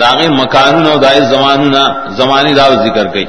داغے 0.00 0.28
مکان 0.28 0.86
اور 0.86 0.98
دائے 0.98 1.20
زمان 1.20 1.72
زمانی 2.16 2.52
داو 2.54 2.74
ذکر 2.86 3.14
گئی 3.14 3.26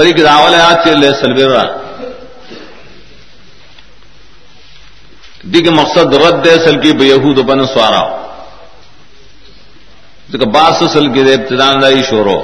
پر 0.00 0.06
ایک 0.06 0.18
داول 0.24 0.54
آج 0.54 0.76
چل 0.84 1.02
سلبر 1.14 1.50
دیکھ 5.52 5.68
مقصد 5.68 6.14
رد 6.14 6.44
دے 6.44 6.54
سل 6.64 6.80
کی 6.80 6.92
بے 6.92 7.04
یہود 7.04 7.38
بن 7.48 7.66
سوارا۔ 7.66 8.02
باس 10.54 10.92
سل 10.92 11.06
کی 11.12 11.22
دے 11.22 11.34
ابتدان 11.34 11.82
دائی 11.82 12.02
شورو۔ 12.10 12.38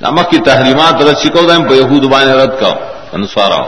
نمک 0.00 0.30
کی 0.30 0.38
تحریمات 0.38 0.94
رد 0.94 1.18
شکو 1.22 1.42
دائم 1.48 1.62
بے 1.62 1.76
یہود 1.76 2.04
بان 2.12 2.28
رد 2.28 2.60
کا 2.60 2.72
بن 3.12 3.26
سوارا۔ 3.26 3.62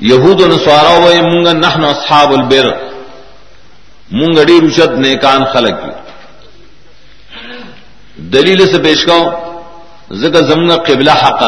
یہود 0.00 0.40
و 0.40 0.46
نسوارا 0.46 0.92
وہ 1.04 1.14
مونگا 1.32 1.52
نحن 1.52 1.84
اصحاب 1.84 2.30
البر۔ 2.32 2.66
مونگ 4.10 4.38
اڑی 4.38 4.60
رشت 4.66 4.92
نیکان 5.04 5.44
خلق 5.52 5.80
کی 5.82 6.05
دلیل 8.16 8.66
سے 8.66 8.78
پیش 8.82 9.04
کرو 9.04 10.16
ذکر 10.20 10.42
زمگا 10.42 10.76
قبلہ 10.84 11.10
حق 11.22 11.42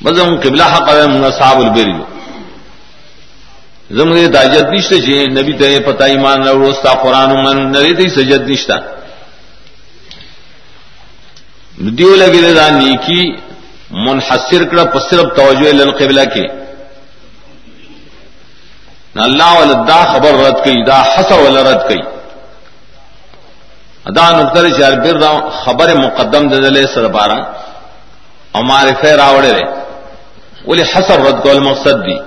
مزم 0.00 0.34
قبلہ 0.42 0.62
حق 0.64 0.88
ہے 0.88 0.94
مطلب 0.94 1.10
منگا 1.10 1.30
صاحب 1.30 1.58
البری۔ 1.58 1.92
زم 3.90 4.12
دے 4.14 4.26
داجت 4.28 4.70
نشتے 4.72 4.98
جی 5.00 5.26
نبی 5.28 5.52
تے 5.58 5.78
پتہ 5.86 6.04
ایمان 6.04 6.40
نہ 6.40 6.50
روستا 6.62 6.92
قرآن 7.02 7.30
من 7.44 7.70
نری 7.72 7.94
تے 7.94 8.08
سجد 8.08 8.48
نشتا 8.50 8.76
دیو 11.96 12.14
لگی 12.16 12.40
دے 12.42 12.52
دا 12.54 12.68
نیکی 12.70 13.22
منحصر 14.06 14.64
کڑا 14.70 14.84
پسرب 14.94 15.34
توجہ 15.36 15.72
للقبلہ 15.72 16.24
کے 16.34 16.46
نہ 19.14 19.20
اللہ 19.20 19.52
والا 19.58 19.82
دا 19.88 20.02
خبر 20.12 20.34
رد 20.44 20.64
کئی 20.64 20.82
دا 20.84 21.00
حسر 21.02 21.38
والا 21.38 21.62
رد 21.70 21.88
کئی 21.88 22.00
ادا 24.04 24.30
نقطر 24.30 24.68
چار 24.78 24.92
بر 25.00 25.22
خبر 25.64 25.94
مقدم 25.96 26.48
دے 26.48 26.60
دلے 26.60 26.84
سر 26.94 27.06
بارہ 27.08 27.38
ہمارے 28.54 28.92
خیر 29.00 29.18
آوڑے 29.20 29.50
رہے 29.50 29.66
بولے 30.66 30.82
حسر 30.92 31.20
رد 31.26 31.42
کو 31.42 31.60
مقصد 31.60 32.06
دی 32.06 32.18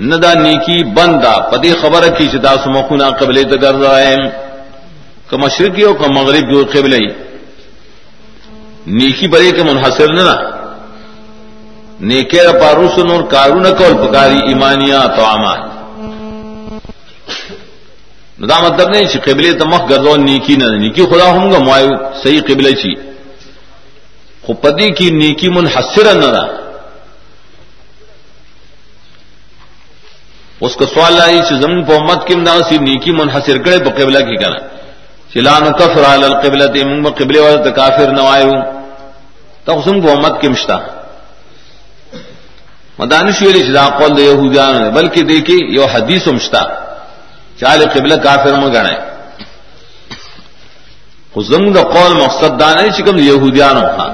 ندا 0.00 0.32
نیکی 0.34 0.82
بندا 0.94 1.34
پدی 1.50 1.72
خبر 1.80 2.08
کی 2.18 2.28
چدا 2.32 2.54
سمخونا 2.64 3.08
قبل 3.20 3.42
تگر 3.50 3.74
رہے 3.76 4.14
کہ 5.30 5.36
مشرقی 5.36 5.84
ہو 5.84 5.92
کہ 5.94 6.10
مغرب 6.12 6.50
جو 6.50 6.64
قبل 6.72 6.92
نیکی 8.88 9.26
بڑے 9.28 9.50
کے 9.56 9.62
منحصر 9.62 10.12
نہ 10.12 10.34
نیکے 12.02 12.46
پارو 12.60 12.88
سنور 12.94 13.22
کارو 13.30 13.58
نہ 13.60 13.68
کول 13.78 13.94
پکاری 13.96 14.40
ایمانیا 14.48 15.06
تو 15.16 15.24
امان 15.26 15.60
ندا 18.42 18.58
مطلب 18.60 18.88
نہیں 18.90 19.06
چھ 19.06 19.18
قبل 19.24 19.44
تمخ 19.58 19.82
گردو 19.90 20.16
نیکی 20.18 20.54
نہ 20.56 20.68
نیکی 20.76 21.04
خدا 21.10 21.26
ہوں 21.30 21.52
گا 21.52 21.58
معاو 21.58 21.90
صحیح 22.22 22.40
قبل 22.46 22.72
چی؟ 22.74 22.94
خو 24.44 24.52
پدی 24.62 24.88
کی 24.98 25.10
نیکی 25.12 25.48
منحصر 25.48 26.14
نہ 26.14 26.42
اس 30.60 30.76
کا 30.76 30.86
سوال 30.86 31.20
آئی 31.20 31.38
کہ 31.40 31.54
زمین 31.60 31.82
پہ 31.84 31.92
امت 31.92 32.26
کم 32.28 32.44
دا 32.44 32.58
سی 32.68 32.78
نیکی 32.78 33.12
منحصر 33.12 33.62
کرے 33.62 33.78
پہ 33.84 33.90
قبلہ 33.96 34.18
کی 34.26 34.36
کنا 34.36 34.58
چلان 35.32 35.72
کفر 35.78 36.04
علی 36.04 36.24
القبلہ 36.24 36.66
تے 36.74 36.84
منگ 36.84 37.06
قبلے 37.18 37.40
والا 37.40 37.70
کافر 37.72 38.12
نہ 38.12 38.22
آئے 38.26 38.44
تو 39.64 39.80
زم 39.84 40.00
کو 40.00 40.10
امت 40.10 40.42
کم 40.42 40.54
شتا 40.54 40.78
مدانش 42.98 43.42
ویلی 43.42 43.62
چدا 43.62 43.88
قول 43.98 44.16
دے 44.16 44.22
یہودیان 44.22 44.88
بلکہ 44.94 45.22
دیکھی 45.24 45.58
یو 45.74 45.84
حدیث 45.94 46.26
مشتا 46.28 46.62
چال 47.60 47.80
قبلہ 47.94 48.14
کافر 48.14 48.52
میں 48.60 48.72
گنے۔ 48.74 48.96
زم 51.48 51.64
دا 51.72 51.82
قول 51.92 52.12
مقصد 52.12 52.60
دانے 52.60 52.88
چکم 52.96 53.18
یہودیان 53.18 53.76
ہاں 53.76 54.10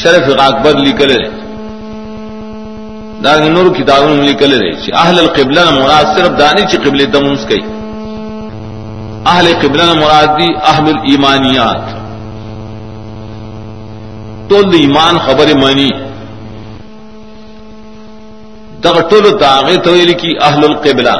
شرف 0.00 0.28
اکبر 0.38 0.74
لی 0.84 0.92
کرے 0.98 1.18
دار 3.24 3.38
نور 3.54 3.66
کتابوں 3.74 4.14
میں 4.16 4.26
لکھ 4.28 4.42
لے 4.42 4.70
اہل 4.92 5.18
القبلہ 5.18 5.64
مراد 5.70 6.06
صرف 6.14 6.38
دانی 6.38 6.62
چی 6.70 6.76
قبل 6.84 7.04
تمس 7.12 7.42
کئی 7.48 7.62
اہل 9.32 9.46
قبلہ 9.62 9.92
مراد 9.92 10.30
دی 10.38 10.48
اہل 10.70 10.86
الایمانیات 10.94 11.84
تو 14.48 14.56
ایمان 14.80 15.18
خبر 15.26 15.48
مانی 15.62 15.90
دغ 18.84 18.96
ټول 19.10 19.24
داغه 19.40 19.76
ته 19.84 19.90
ویل 19.90 20.12
کی 20.22 20.30
اهل 20.40 20.62
القبلہ۔ 20.70 21.16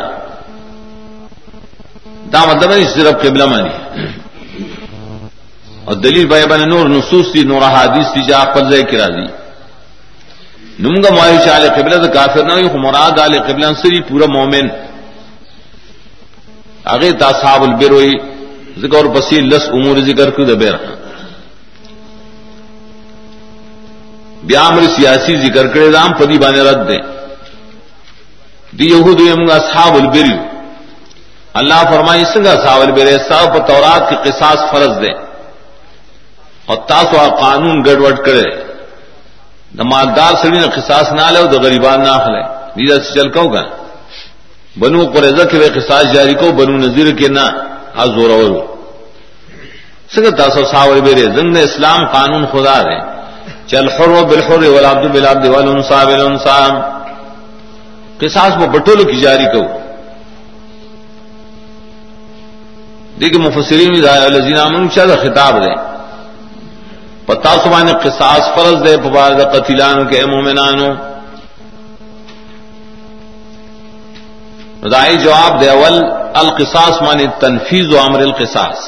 دا 2.33 2.45
مطلب 2.45 2.71
ہے 2.73 2.85
صرف 2.95 3.23
قبلہ 3.23 3.47
مانی 3.47 3.71
اور 5.85 5.95
دلیل 5.97 6.27
بیان 6.27 6.69
نور 6.69 6.87
نصوص 6.89 7.33
دی 7.35 7.43
نور 7.45 7.63
احادیث 7.63 8.15
دی 8.15 8.23
جا 8.23 8.45
پر 8.55 8.63
ذکر 8.71 8.99
راضی 8.99 9.27
نمگا 10.79 11.11
مایو 11.11 11.37
چال 11.45 11.69
قبلہ 11.77 11.97
تو 12.03 12.09
کافر 12.13 12.45
نہ 12.45 12.77
مراد 12.79 13.19
آل 13.19 13.39
قبلہ 13.47 13.67
سری 13.83 14.01
پورا 14.09 14.27
مومن 14.33 14.69
آگے 16.85 17.11
تصاب 17.19 17.63
البر 17.63 17.91
ہوئی 17.91 18.15
ذکر 18.77 18.97
اور 18.97 19.05
بسی 19.15 19.41
لس 19.43 19.69
امور 19.71 19.97
ذکر 20.07 20.31
کو 20.31 20.45
دبیر 20.45 20.75
بیامر 24.45 24.87
سیاسی 24.97 25.37
ذکر 25.39 25.67
کرے 25.75 25.91
دام 25.91 26.13
پدی 26.13 26.39
بانے 26.39 26.63
رد 26.63 26.89
دیں 26.89 27.03
دی 28.73 28.87
یہود 28.87 29.21
منگا 29.21 29.59
صحاب 29.63 29.95
البر 29.95 30.52
اللہ 31.61 31.81
فرمائی، 31.91 32.25
سنگا 32.33 32.55
صحاب 32.63 32.81
البر 32.81 33.09
صاحب 33.29 33.53
تورات 33.69 34.03
کی 34.09 34.17
قصاص 34.25 34.61
فرض 34.71 34.93
دیں 35.03 35.17
اور 36.67 36.77
تاسو 36.87 37.17
قانون 37.41 37.77
گڑبڑ 37.87 38.15
کرے۔ 38.27 38.49
دا 39.79 39.85
مالدار 39.93 40.33
سڑی 40.43 40.59
نہ 40.59 40.69
قصاص 40.77 41.07
نہ 41.19 41.27
لے 41.33 41.41
تو 41.53 41.61
غریبان 41.61 42.01
نہ 42.01 42.15
خلے 42.25 42.43
نیزا 42.77 42.97
سے 43.05 43.11
چل 43.15 43.29
کو 43.37 43.45
گا۔ 43.55 43.65
بنو 44.81 45.01
قریضہ 45.15 45.45
کے 45.51 45.57
وہ 45.59 45.69
قصاص 45.77 46.05
جاری 46.15 46.35
کو 46.41 46.47
بنو 46.59 46.75
نذیر 46.85 47.09
کے 47.19 47.29
نہ 47.37 47.45
زور 48.15 48.31
اور۔ 48.37 48.53
سنگ 50.15 50.27
تاسو 50.39 50.65
ساور 50.73 50.97
بیرے 51.07 51.25
زنگ 51.37 51.57
اسلام 51.69 52.01
قانون 52.15 52.45
خدا 52.53 52.79
رے 52.87 52.99
چل 53.71 53.89
حر 53.89 54.09
و 54.09 54.25
بالحر 54.31 54.63
والعبد 54.75 55.05
بالعبد 55.13 55.45
والانصا 55.49 56.05
بالانصا 56.05 56.59
قصاص 58.21 58.53
میں 58.61 58.69
بٹول 58.75 59.01
کی 59.11 59.21
جاری 59.21 59.47
کو 59.55 59.63
دیکھ 63.23 63.37
مفسرین 63.37 64.09
الذین 64.09 64.59
آمنوا 64.59 64.89
چل 64.95 65.11
خطاب 65.23 65.65
دیں 65.65 65.75
پتا 67.27 67.55
سبان 67.65 67.87
قصاص 67.87 68.55
فرض 68.55 68.87
دے 68.87 68.97
پبار 68.97 69.33
قتیلان 69.45 70.07
کے 70.07 70.27
مومنانو۔ 70.27 70.95
ردائی 74.87 75.17
جواب 75.17 75.61
دے، 75.61 75.69
اول 75.69 76.05
القصاص 76.35 77.03
مانی 77.03 77.27
تنفیز 77.41 77.93
و 77.93 78.01
امر 78.01 78.21
القصاص۔ 78.21 78.79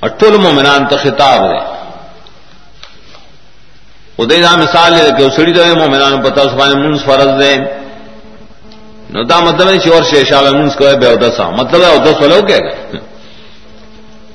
اور 0.00 0.08
ٹول 0.08 0.36
مومنان 0.36 0.86
تو 0.86 0.96
خطاب 0.96 1.40
دے۔ 1.40 1.56
ادے 4.18 4.42
دا 4.42 4.56
مثال 4.56 4.92
لے 4.92 5.10
کہ 5.18 5.22
اسڑی 5.22 5.52
دے 5.52 5.74
مومنان 5.74 6.22
پتہ 6.22 6.40
سبحان 6.40 6.82
منس 6.82 7.04
فرض 7.04 7.42
دے۔ 7.42 7.85
نو 9.10 9.22
دا 9.22 9.40
مطلب 9.40 9.68
ہے 9.68 9.90
اور 9.90 10.02
شیشا 10.02 10.40
منس 10.40 10.76
کو 10.76 10.84
بے 11.00 11.08
ودسا 11.08 11.50
مطلب 11.50 11.82
ہے 11.82 11.96
ودس 11.96 12.20
ولو 12.20 12.42
کہ 12.42 12.58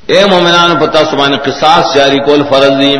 اے 0.06 0.26
مومنان 0.26 0.80
پتہ 0.80 0.98
سبحان 1.12 1.38
قصاص 1.38 1.96
جاری 1.96 2.20
کول 2.20 2.44
فرض 2.50 2.72
دی 2.80 2.96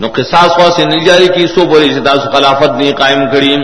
نو 0.00 0.08
قصاص 0.12 0.50
خاص 0.50 0.76
سے 0.76 0.84
نہیں 0.84 1.04
جاری 1.04 1.26
کی، 1.26 1.46
سو 1.46 1.66
بولی 1.66 1.94
جتا 1.94 2.30
خلافت 2.30 2.80
دی 2.80 2.92
قائم 2.92 3.30
کری۔ 3.32 3.56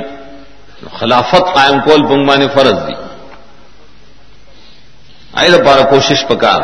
خلافت 0.99 1.55
قائم 1.55 1.81
کول 1.81 2.03
بنگمانے 2.03 2.47
فرض 2.55 2.73
دی۔ 2.73 2.93
آئے 5.33 5.63
پارا 5.67 5.83
کوشش 5.83 6.27
پکار۔ 6.29 6.61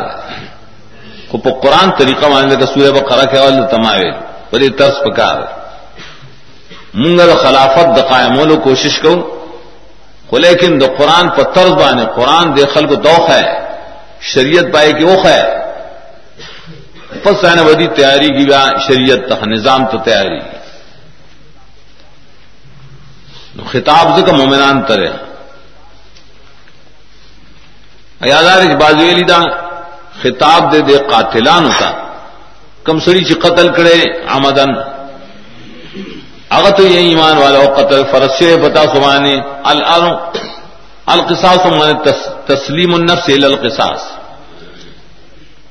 کو 1.27 1.37
پا 1.37 1.49
قرآن 1.59 1.91
طریقہ 1.97 2.25
مانے 2.25 2.55
کا 2.55 2.65
سورہ 2.65 2.91
بقرہ 2.91 3.25
کے 3.25 3.37
اول 3.37 3.53
تماویل 3.71 4.13
پر 4.49 4.61
یہ 4.61 4.69
ترس 4.69 4.99
پکار۔ 5.05 5.37
منگل 6.93 7.35
خلافت 7.35 7.97
د 7.97 8.09
قائمولو 8.09 8.57
کوشش 8.57 8.99
کو 8.99 9.36
کو 10.27 10.37
لیکن 10.37 10.81
دو 10.81 10.87
قرآن 10.97 11.29
پر 11.29 11.43
طرز 11.43 11.71
بانے 11.71 12.05
قرآن 12.15 12.57
دے 12.57 12.65
خلق 12.73 13.03
دوخ 13.03 13.29
ہے، 13.29 13.43
شریعت 14.21 14.65
پائے 14.73 14.91
کہ 14.91 15.05
وہ 15.05 15.25
ہے۔ 15.25 15.41
پس 17.23 17.45
آنے 17.45 17.61
ودی 17.61 17.87
تیاری 17.87 18.27
کی 18.27 18.45
بیا 18.45 18.65
شریعت 18.87 19.29
تخ 19.29 19.47
نظام 19.47 19.85
تو 19.85 19.97
تیاری۔ 19.97 20.39
خطاب 23.71 24.07
سے 24.15 24.21
کا 24.21 24.31
مومنان 24.31 24.81
ترے 24.81 25.07
ایادار 28.21 28.57
اس 28.57 28.75
علی 28.83 29.23
دا، 29.23 29.39
خطاب 30.21 30.73
دے 30.73 30.81
دے 30.81 30.97
قاتلان 30.97 31.65
ہوتا 31.65 31.91
کم 32.83 32.99
سڑی 32.99 33.23
چی 33.23 33.33
قتل 33.33 33.67
کرے 33.73 34.27
آمدن۔ 34.27 34.96
اگر 36.49 36.69
تو 36.69 36.83
یہ 36.83 36.97
ایمان 36.97 37.37
والا 37.37 37.59
قتل 37.59 38.03
فرش 38.11 38.43
بتا 38.61 38.83
سبانے 38.93 39.35
القصاص 41.05 41.65
من 41.65 41.93
تسلیم 42.45 42.93
النفس 42.93 43.29
الى 43.29 43.45
القصاص۔ 43.45 44.01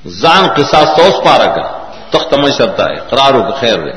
زان 0.05 0.47
قصاص 0.47 0.87
تو 0.97 1.03
اس 1.03 1.23
پارا 1.25 1.45
کا، 1.45 1.65
تخت 2.09 2.33
میں 2.33 2.51
شرط 2.57 2.79
ہے 2.79 2.95
قراروں 3.09 3.43
کا 3.43 3.49
خیر 3.49 3.75
دے۔ 3.75 3.91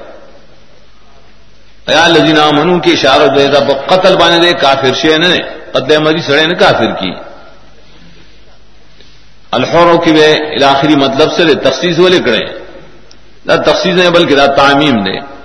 ایا 1.86 2.04
الذین 2.04 2.38
آمنوا 2.38 2.78
کی 2.78 2.92
اشارہ 2.92 3.26
دے 3.26 3.46
دا 3.46 3.60
قتل 3.86 4.16
بانے 4.16 4.38
دے، 4.38 4.52
کافر 4.52 4.94
شے 4.94 5.16
نے 5.18 5.34
قد 5.72 5.90
مری 5.90 6.22
سڑے 6.22 6.46
نے، 6.46 6.54
کافر 6.54 6.90
کی۔ 7.00 7.12
الحوروں 9.50 9.98
کی 9.98 10.12
بے، 10.12 10.32
الاخری 10.32 10.96
مطلب 10.96 11.32
سے 11.32 11.54
تخصیص 11.54 11.98
والے 11.98 12.18
کرے 12.18 12.44
نہ 13.46 13.52
تخصیص 13.66 13.94
نہیں، 13.94 14.10
بلکہ 14.10 14.34
دا 14.36 14.46
تعمیم 14.46 14.96
دے۔ 15.02 15.39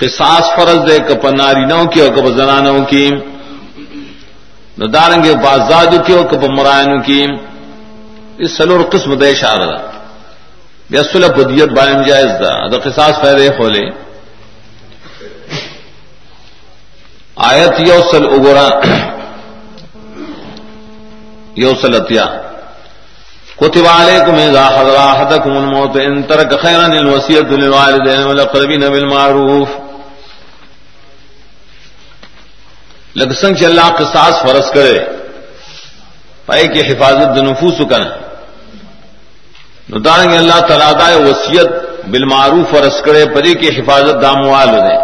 قصاص 0.00 0.56
فرض 0.56 0.90
دے 0.90 0.98
کپ 0.98 1.26
نارینوں 1.26 1.84
کی 1.84 2.00
اور 2.00 2.08
کپ 2.08 2.26
زنانوں 2.36 2.84
کی۔ 2.84 3.10
نہ 4.78 4.84
داریں 4.84 5.22
گے 5.24 5.34
بازاد 5.34 6.06
کی 6.06 6.12
اور 6.12 6.24
کپ 6.24 6.44
مرائنوں 6.44 6.98
کی۔ 6.98 7.26
اس 8.38 8.56
سلور 8.56 8.80
قسم 8.92 9.14
دے 9.14 9.30
اشارہ 9.30 9.76
بے 10.90 11.02
سلح 11.12 11.26
بدیت 11.26 11.68
بارے 11.68 12.08
جائز 12.08 12.26
دا۔ 12.26 12.66
دا 12.66 12.78
قصاص 12.78 13.20
فیدے 13.20 13.48
کھولے 13.48 14.10
آیت 17.36 17.88
یوسل 17.88 18.26
اگورا۔ 18.26 18.68
یوسل 21.56 21.94
اتیا۔ 21.94 22.26
كتب 23.56 23.86
عليكم 23.88 24.36
إذا 24.36 24.68
حضر 24.68 24.96
أحدكم 24.96 25.56
الموت 25.56 25.96
إن 25.96 26.22
ترك 26.22 26.62
خيرا 26.62 26.84
الوصية 26.84 27.56
للوالدين 27.56 28.22
والأقربين 28.22 28.80
بالمعروف۔ 28.80 29.68
لگ 33.16 33.32
سنگ 33.32 33.54
چ 33.54 33.64
اللہ 33.64 33.88
قصاص 33.98 34.42
فرض 34.42 34.70
کرے 34.72 34.98
پائے 36.46 36.66
کی 36.66 36.80
حفاظت 36.82 37.38
نفوس 37.42 37.80
کا 37.90 37.98
نتاریں 39.88 40.30
گے 40.30 40.36
اللہ 40.36 40.60
تعالیٰ 40.68 40.92
دا 40.98 41.08
وسیعت 41.18 42.06
بالمعروف 42.10 42.70
فرض 42.70 43.00
کرے 43.04 43.24
پری 43.34 43.54
کی 43.60 43.68
حفاظت 43.78 44.22
داموال 44.22 44.68
دے 44.76 44.96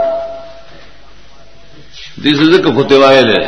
دیس 2.23 2.39
ذکر 2.51 2.71
کھتے 2.75 2.99
وائے 2.99 3.23
لے 3.23 3.41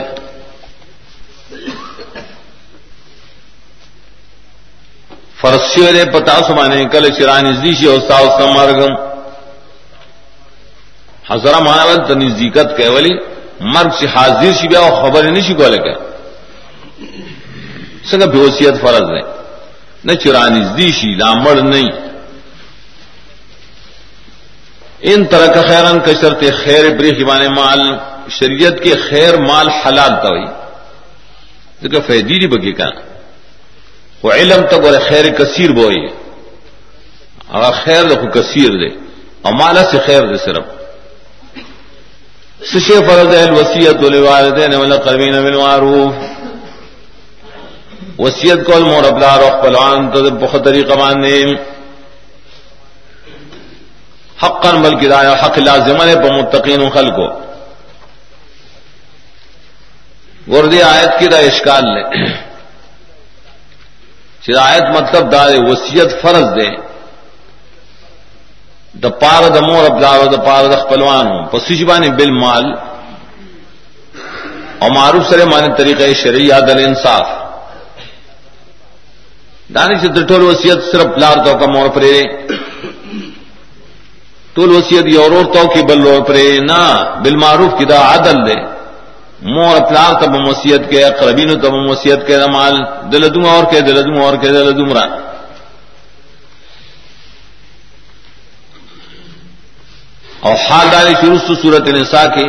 فرسی 5.40 5.80
والے 5.80 6.04
پتا 6.12 6.36
سمانے 6.46 6.84
کل 6.92 7.08
چرانی 7.14 7.52
زیشی 7.56 7.86
اور 7.86 7.98
ساؤ 8.08 8.28
سمارگم 8.38 8.94
حضرہ 11.28 11.58
مہاول 11.60 12.06
تنزیکت 12.06 12.76
کیولی 12.76 13.16
مرگ 13.60 13.90
سے 14.00 14.06
حاضر 14.06 14.52
سی 14.52 14.68
بیا 14.68 14.80
خبر 14.80 15.22
نہیں 15.22 15.42
سی 15.42 15.54
کو 15.54 15.68
لگا 15.68 15.94
سنگ 18.10 18.30
بےوسیت 18.30 18.80
فرض 18.80 19.10
ہے 19.10 19.38
نہ 20.04 20.12
چرانی 20.12 20.60
دیشی 20.76 21.14
لامڑ 21.14 21.54
نہیں۔ 21.54 21.90
ان 25.00 25.24
طرح 25.24 25.46
کا 25.46 25.62
خیرن 25.62 26.00
کشرت 26.00 26.44
خیر 26.64 26.96
بری 26.96 27.24
بانے 27.24 27.48
مال، 27.48 27.80
شریعت 28.30 28.72
کے 28.82 28.94
خیر 29.10 29.40
مال 29.40 29.68
حلال 29.68 30.10
تو 30.10 30.28
دیکھو 31.82 32.00
فیدی 32.06 32.46
بگی 32.46 32.72
کا۔ 32.72 32.90
وہ 34.22 34.32
علم 34.32 34.66
تک 34.66 34.74
اور 34.74 35.00
خیر 35.08 35.32
کثیر 35.32 35.70
بوئی۔ 35.72 36.06
اگر 37.48 37.72
خیر 37.84 38.04
دیکھو 38.04 38.30
کثیر 38.30 38.70
دے، 38.70 38.88
اور 39.42 39.52
مالا 39.52 39.90
سے 39.90 39.98
خیر 40.06 40.22
دے 40.22 40.36
صرف۔ 40.36 40.77
سشے 42.60 42.94
فرض 43.06 43.34
ہے 43.34 43.50
وسیعت 43.50 44.02
والدین 44.02 44.74
والاقربین 44.74 45.32
بالمعروف. 45.42 46.14
وسیعت 48.18 48.58
کو 48.66 48.78
مور 48.84 49.04
ابلا 49.04 49.36
روح 49.38 49.60
پلوان 49.62 50.10
تو 50.10 50.22
بہت 50.40 50.64
طریقہ 50.64 50.94
ماننے 50.98 51.34
حق 54.42 54.66
بل 54.82 54.98
کرایہ 55.00 55.34
حق 55.44 55.58
لازم 55.58 56.02
ہے 56.02 56.14
متقین 56.32 56.88
خل 56.94 57.10
کو 57.16 57.28
گردی 60.52 60.82
آیت 60.82 61.18
کی 61.18 61.26
دا 61.26 61.38
اشکال 61.38 61.84
لے. 61.94 62.04
شرایت 64.42 64.84
مطلب 64.96 65.32
دار 65.32 65.50
وسیعت 65.68 66.20
فرض 66.22 66.46
دے. 66.56 66.68
د 69.02 69.06
پار 69.20 69.42
د 69.56 69.58
مور 69.68 69.82
ابلار 69.90 70.20
د 70.34 70.36
پار 70.46 70.62
د 70.72 70.74
خپلوانو. 70.82 71.36
په 71.50 71.58
سجبانی 71.68 72.10
بل 72.18 72.30
مال 72.42 72.66
او 74.82 74.88
معروف 74.98 75.22
سره 75.30 75.44
معنی 75.44 75.68
طریقې 75.78 76.14
شرعي 76.22 76.52
عدل 76.52 76.78
انصاف. 76.78 77.26
دانی 79.74 79.94
چې 80.00 80.08
د 80.16 80.18
ټول 80.28 80.42
وصیت 80.42 80.78
صرف 80.90 81.08
لار 81.22 81.36
تو 81.44 81.52
کا 81.60 81.66
مور 81.74 81.88
پرې 81.96 82.16
ټول 84.54 84.70
وصیت 84.76 85.04
یو 85.06 85.22
ورور 85.24 85.44
تو 85.54 85.62
کې 85.72 85.82
بل 85.88 86.00
ورور 86.06 86.22
پرې 86.30 86.60
نه، 86.70 86.82
بالمعروف 87.22 87.72
کی 87.78 87.84
دا 87.84 87.98
عدل 88.14 88.38
دی. 88.46 88.60
مور 89.42 89.76
پلار 89.88 90.12
ته 90.20 90.26
وصیت 90.50 90.82
کې، 90.90 90.98
اقربینو 91.10 91.54
ته 91.62 91.68
وصیت 91.90 92.20
کې 92.26 92.48
مال. 92.54 92.74
دلدوم 93.12 93.44
اور 93.46 93.64
کې 93.70 93.78
دلدوم 93.88 94.16
اور 94.22 94.34
کې 94.34 94.48
دلدوم 94.56 94.92
را 94.92 95.04
اور 100.40 100.54
حال 100.60 100.86
داری 100.92 101.14
شروع 101.20 101.38
سے 101.38 101.54
صورت 101.62 101.88
نسا 101.88 102.24
کے 102.34 102.44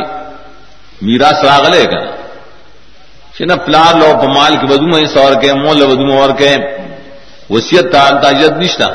میرا 1.02 1.30
سراغلے 1.40 1.84
کا 1.92 2.00
چنا 3.34 3.56
پلار 3.66 3.94
لو 3.94 4.10
پمال 4.20 4.56
کے 4.60 4.66
بدو 4.66 4.86
میں 4.86 5.04
سور 5.14 5.34
کے 5.42 5.52
مول 5.54 5.86
بدو 5.86 6.18
اور 6.18 6.30
کے 6.38 6.50
وسیعت 7.50 7.92
تال 7.92 8.20
تاجت 8.22 8.58
نشتا 8.62 8.88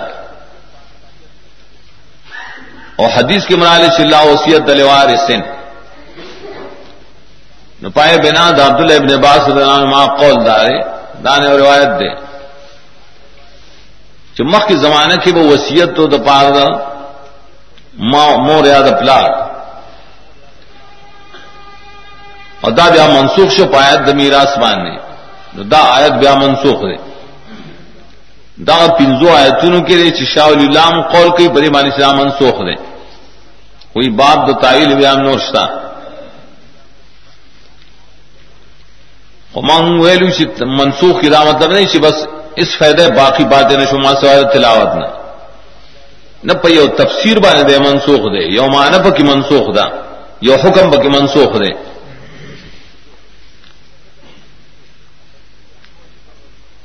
اور 2.95 3.09
حدیث 3.15 3.45
کے 3.47 3.55
منال 3.55 3.87
چلا 3.97 4.21
وسیعت 4.23 4.67
دلوار 4.67 5.15
سن 5.27 5.41
نہ 7.81 7.89
پائے 7.95 8.17
بنا 8.23 8.49
دا 8.57 8.65
عبد 8.65 8.79
اللہ 8.81 8.93
ابن 8.95 9.15
باس 9.21 9.47
ما 9.93 10.05
قول 10.15 10.45
دارے 10.45 10.77
دانے 11.23 11.47
اور 11.47 11.59
روایت 11.59 11.99
دے 11.99 12.09
چمک 14.37 14.67
کی 14.67 14.75
زمانے 14.77 15.15
کی 15.23 15.31
وہ 15.31 15.43
وسیعت 15.47 15.95
تو 15.95 16.07
دپار 16.07 16.49
دا 16.51 16.67
مور 17.97 18.65
یاد 18.65 18.99
پلار. 18.99 19.29
اور 22.61 22.71
دا 22.71 22.89
بیا 22.89 23.07
منسوخ 23.07 23.51
شو 23.51 23.65
پایت 23.65 23.99
د 24.07 24.09
میراث 24.15 24.57
باندې. 24.57 24.99
دا 25.71 25.79
آیت 25.79 26.11
بیا 26.11 26.33
منسوخ 26.35 26.81
دی. 26.81 26.97
دا 28.67 28.87
پنځو 28.87 29.29
آیتونو 29.29 29.79
کې 29.87 30.11
چې 30.17 30.23
شاول 30.33 30.59
الام 30.59 31.01
قول 31.01 31.29
کوي 31.29 31.47
بری 31.47 31.69
باندې 31.69 31.93
اسلام 31.93 32.17
منسوخ 32.17 32.55
دی. 32.67 32.75
کوئی 33.93 34.09
باب 34.09 34.49
د 34.49 34.61
تعویل 34.61 34.95
بیا 34.95 35.13
نور 35.13 35.39
شتا 35.39 35.65
ومن 39.55 39.99
ویلو 39.99 40.29
چې 40.29 40.63
منسوخ 40.63 41.21
کی 41.21 41.29
دا 41.29 41.43
مطلب 41.43 41.71
نه 41.71 41.85
چې 41.87 41.97
بس 41.97 42.27
اس 42.55 42.77
فائدہ 42.77 43.03
باقی 43.15 43.43
باتیں 43.43 43.77
نشو 43.77 43.97
ما 43.97 44.13
سوال 44.21 44.43
تلاوت 44.53 44.95
نه. 44.95 45.24
نہ 46.45 46.53
پہ 46.53 46.69
یو 46.69 46.85
تفسیر 46.97 47.39
بانے 47.39 47.63
دے 47.63 47.77
منسوخ 47.79 48.23
دے 48.33 48.43
یو 48.49 48.67
معنی 48.71 48.97
کی 49.11 49.23
منسوخ 49.23 49.75
دا 49.75 49.85
یو 50.41 50.55
حکم 50.55 50.91
کی 50.93 51.09
منسوخ 51.09 51.53
دے 51.55 51.71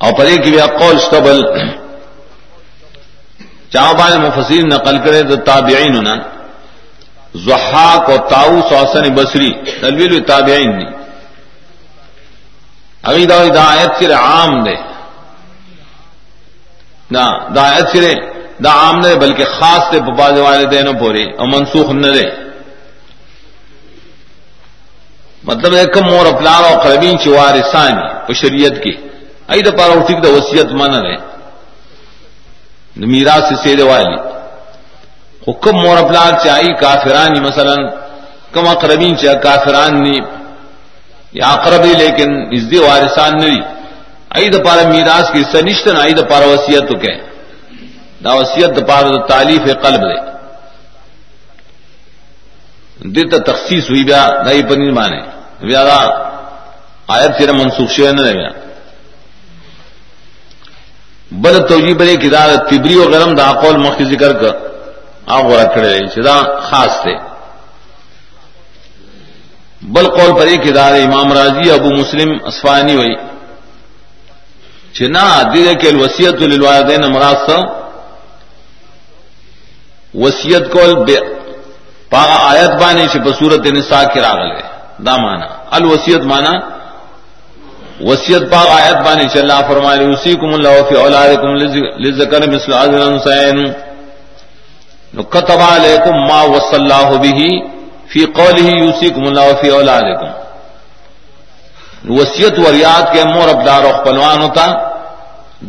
اور 0.01 0.13
پرے 0.13 0.35
کی 0.37 0.51
بیا 0.51 0.65
قول 0.77 0.99
شتبل 0.99 1.41
چاہ 3.71 3.91
بانے 3.93 4.17
مفسرین 4.19 4.69
نقل 4.69 4.97
کرے 4.99 5.21
تو 5.23 5.35
تابعین 5.45 6.03
نا 6.03 6.15
زحاق 7.39 8.09
و 8.09 8.17
تاؤس 8.29 8.71
و 8.71 8.75
حسن 8.75 9.13
بصری 9.15 9.51
تلویل 9.81 10.19
تابعین 10.23 10.71
نہیں 10.71 10.99
ابھی 13.03 13.25
دا 13.25 13.37
دا 13.49 13.63
آیت 13.67 13.99
سر 13.99 14.13
عام 14.15 14.63
دے 14.63 14.75
نہ 17.11 17.23
دا 17.55 17.61
آیت 17.65 17.89
سر 17.89 18.03
دا 18.63 18.69
عام 18.69 19.01
دے، 19.01 19.15
بلکہ 19.15 19.43
خاص 19.45 19.93
دے 19.93 19.99
باز 19.99 20.39
والے 20.39 20.65
دینوں 20.65 20.93
پورے، 20.93 21.23
اور 21.23 21.47
منسوخ 21.47 21.89
نہ 21.89 22.07
دے۔ 22.07 22.29
مطلب 25.43 25.73
ایک 25.73 25.97
مور 25.97 26.25
اپلار 26.25 26.63
اور 26.63 26.79
قربین 26.83 27.19
چوار 27.19 27.71
ثانی 27.71 28.27
پہ 28.27 28.33
شریعت 28.33 28.83
کی۔ 28.83 28.93
ای 29.47 29.61
دا 29.61 29.71
پارا 29.71 29.93
اٹھک 29.93 30.23
دا 30.23 30.29
وسیعت 30.29 30.71
مانا 30.71 30.99
دے۔ 30.99 31.15
میرا 32.95 33.39
سے 33.49 33.55
سیدے 33.63 33.83
والی۔ 33.83 34.15
حکم 35.47 35.75
مور 35.77 35.97
اپلار 35.97 36.31
چاہی 36.43 36.73
کافرانی، 36.73 37.39
مثلا، 37.39 37.75
کم 38.51 38.67
اقربین 38.67 39.17
چاہ 39.17 39.33
کافران 39.33 40.03
نی۔ 40.03 40.17
یا 41.33 41.47
اقربی 41.47 41.93
لیکن 41.97 42.29
اس 42.51 42.71
دی 42.71 42.77
وارثان 42.77 43.31
نہیں 43.43 43.61
ای 44.35 44.47
دا 44.49 44.63
پارا 44.63 44.89
میراث 44.89 45.31
کی 45.31 45.43
سنشتن 45.51 45.95
ای 45.95 46.13
دا 46.13 46.23
پارا 46.23 46.45
وسیعت 46.45 46.87
تو 46.87 46.95
کہ 46.95 47.30
دا 48.23 48.33
وسیعت 48.35 48.75
دا 48.75 48.85
پارا 48.85 49.09
دا 49.09 49.21
تعلیف 49.27 49.63
قلب 49.83 50.01
دے 50.01 50.19
دیتا 53.13 53.37
تخصیص 53.51 53.89
ہوئی 53.89 54.03
بیا 54.03 54.23
دا 54.45 54.51
ای 54.51 54.63
پنیر 54.69 54.91
مانے 54.91 55.21
بیا 55.61 55.83
دا 55.85 55.99
آیت 57.15 57.31
سیرا 57.37 57.53
منسوخ 57.53 57.89
شوئے 57.91 58.11
نہ 58.11 58.21
بیا. 58.21 58.49
بل 61.31 61.57
توجیب 61.67 61.97
بلے 61.97 62.15
کی 62.15 62.29
دا 62.29 62.45
تبری 62.69 62.95
و 62.95 63.09
غرم 63.11 63.35
دا 63.35 63.51
قول 63.61 63.77
مخی 63.77 64.05
ذکر 64.05 64.33
کر 64.41 64.53
آغا 65.35 65.63
رکھڑے 65.63 65.89
رہی 65.89 66.21
دا 66.21 66.37
خاص 66.69 67.01
تھے 67.01 67.15
بل 69.93 70.07
قول 70.17 70.31
پر 70.39 70.47
ایک 70.47 70.67
ادارے 70.67 71.03
امام 71.03 71.31
راضی 71.33 71.71
ابو 71.71 71.89
مسلم 71.95 72.31
اسفانی 72.45 72.95
ہوئی 72.95 73.15
چنا 74.93 75.25
دل 75.53 75.73
کے 75.81 75.95
وسیعت 75.95 76.41
الوالدین 76.41 77.11
مراد 77.11 77.49
وسیعت 80.15 80.71
کول 80.71 80.93
پا 82.11 82.21
آیت 82.43 82.71
بانی 82.81 83.07
چھ 83.11 83.17
بصورت 83.25 83.67
نساء 83.77 84.03
کی 84.13 84.19
راغل 84.19 84.49
دا 85.05 85.15
مانا 85.17 85.47
الوسیت 85.77 86.23
مانا 86.31 86.51
وسیعت 88.09 88.43
پا 88.51 88.61
آیت 88.71 88.97
بانی 89.05 89.27
چھ 89.31 89.37
اللہ 89.37 89.59
فرمائے 89.67 90.05
اسی 90.05 90.35
اللہ 90.53 90.75
فی 90.89 90.95
اولادکم 90.95 91.55
لذکر 92.05 92.47
مثل 92.49 92.73
عزل 92.73 93.01
انسائن 93.01 93.57
نکتب 95.13 95.61
علیکم 95.61 96.15
ما 96.27 96.41
وصل 96.55 96.75
اللہ 96.75 97.17
بھی 97.21 97.49
فی 98.11 98.25
قول 98.37 98.57
ہی 98.57 98.77
یوسی 98.77 99.09
کم 99.09 99.25
اللہ 99.27 99.47
فی 99.61 99.69
اولادکم. 99.69 100.29
وسیعت 102.09 102.59
وریات 102.59 103.13
کے 103.13 103.23
مور 103.23 103.47
ابدار 103.49 103.83
و 103.83 103.91
پلوان 104.05 104.41
ہوتا 104.41 104.65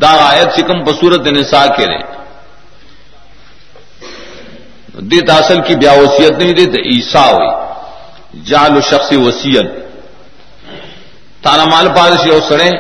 دا 0.03 0.13
آیت 0.25 0.53
سکم 0.57 0.83
بصورت 0.85 1.27
نساء 1.37 1.67
کے 1.77 1.87
رہے 1.87 2.12
دیت 4.95 5.31
اصل 5.31 5.61
کی 5.63 5.75
بیا 5.75 5.93
وسیعت 5.93 6.31
نہیں 6.31 6.53
دیتے 6.53 6.81
عیسا 6.81 7.31
ہوئی۔ 7.31 7.49
جال 8.45 8.77
و 8.77 8.81
شخص 8.81 9.13
وسیعت 9.13 9.65
تانا 11.43 11.65
مال 11.65 11.89
پادشی 11.89 12.31
او 12.31 12.41
سڑے، 12.49 12.71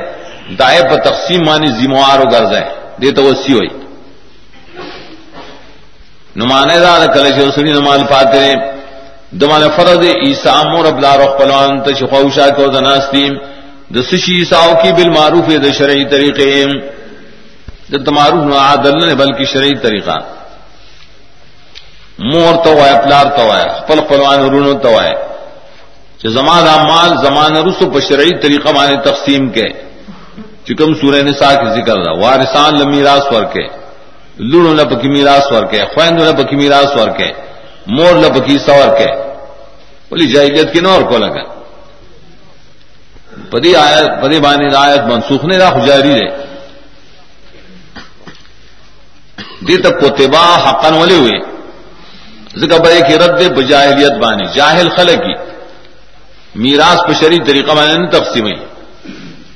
دائے 0.58 0.82
پر 0.82 0.96
تقسیم 0.96 1.40
مانی 1.46 1.66
ذموار 1.66 2.18
و 2.18 2.28
غرض 2.28 2.52
ہے۔ 2.52 2.64
دیتا 3.02 3.22
وسی 3.22 3.52
ہوئی۔ 3.52 3.68
نمانے 6.36 6.78
دار 6.78 7.06
کلش 7.14 7.54
سڑی 7.54 7.72
نمال 7.72 8.02
پاتے 8.10 8.54
دمان 9.30 9.62
فرض 9.76 9.98
عیسا 9.98 10.62
مور 10.62 10.84
ابلا 10.84 11.16
رخ 11.16 11.38
پلوان 11.38 11.80
تشخوشا 11.80 12.48
کو 12.48 12.66
دناستیم 12.66 13.32
د 13.94 13.96
سشی 14.10 14.32
عیساو 14.38 14.72
کی 14.82 14.92
بالمعروف 14.92 15.46
د 15.48 15.72
شرعی 15.78 16.04
طریقے 16.04 16.64
د 17.88 18.08
معروف 18.08 18.44
نو 18.44 18.56
عادل 18.58 19.06
نے 19.06 19.14
بلکہ 19.14 19.44
شرعی 19.44 19.74
طریقہ۔ 19.74 20.18
مور 22.18 22.54
تو 22.64 22.72
ہے 22.76 22.92
پلار 23.04 23.26
تو 23.36 23.44
ہے 23.44 23.62
خپل 23.70 24.00
پلوان 24.08 24.40
رونو 24.50 24.72
تو 24.78 25.00
ہے 25.00 25.12
کہ 26.18 26.28
زمان 26.28 26.64
مال 26.88 27.14
زمان 27.22 27.56
رسو 27.58 27.90
پر 27.90 28.00
شرعی 28.00 28.38
طریقہ 28.40 28.72
مانے 28.72 28.96
تقسیم 29.04 29.48
کے 29.50 29.68
چکم 30.64 30.92
سورہ 30.94 31.22
نساء 31.22 31.54
کی 31.54 31.68
ذکر 31.70 32.02
دا 32.04 32.12
وارثان 32.18 32.78
لمیراث 32.78 33.32
ور 33.32 33.44
کے 33.44 33.66
لونو 34.40 34.74
لپکی 34.74 35.08
میراث 35.08 35.50
ور 35.52 35.64
کے 35.64 35.84
خویندو 35.94 36.24
لپکی 36.24 36.56
میراث 36.56 36.96
ور 36.96 37.08
کے 37.18 37.32
مور 37.88 38.14
لبکی 38.16 38.58
سور 38.58 38.96
کے 38.98 39.10
بولی 40.10 40.26
جائیت 40.32 40.72
کی 40.72 40.80
نور 40.80 41.02
کو 41.02 41.18
لگا 41.18 41.42
پدی 43.50 43.74
آیت 43.76 44.22
پدی 44.22 44.38
بانی 44.40 44.74
آیت 44.76 45.02
منسوخ 45.02 45.44
نے 45.44 45.58
راہ 45.58 45.84
جاری 45.86 46.10
رہے 46.10 46.30
دی 49.66 49.76
تک 49.78 50.00
کوتبا 50.00 50.44
حقن 50.60 50.94
والے 50.94 51.16
ہوئے 51.16 51.51
ذکر 52.56 52.80
بڑے 52.80 53.00
کی 53.08 53.18
رد 53.18 53.50
بجاہلیت 53.56 54.12
بانی 54.12 54.44
جاہل 54.54 54.88
خلق 54.96 55.18
کی 55.18 55.34
میراث 56.54 56.98
پہ 57.08 57.12
شری 57.12 57.38
طریقہ 57.46 57.72
بانی 57.72 57.94
نے 57.94 58.10
تقسیم 58.10 58.46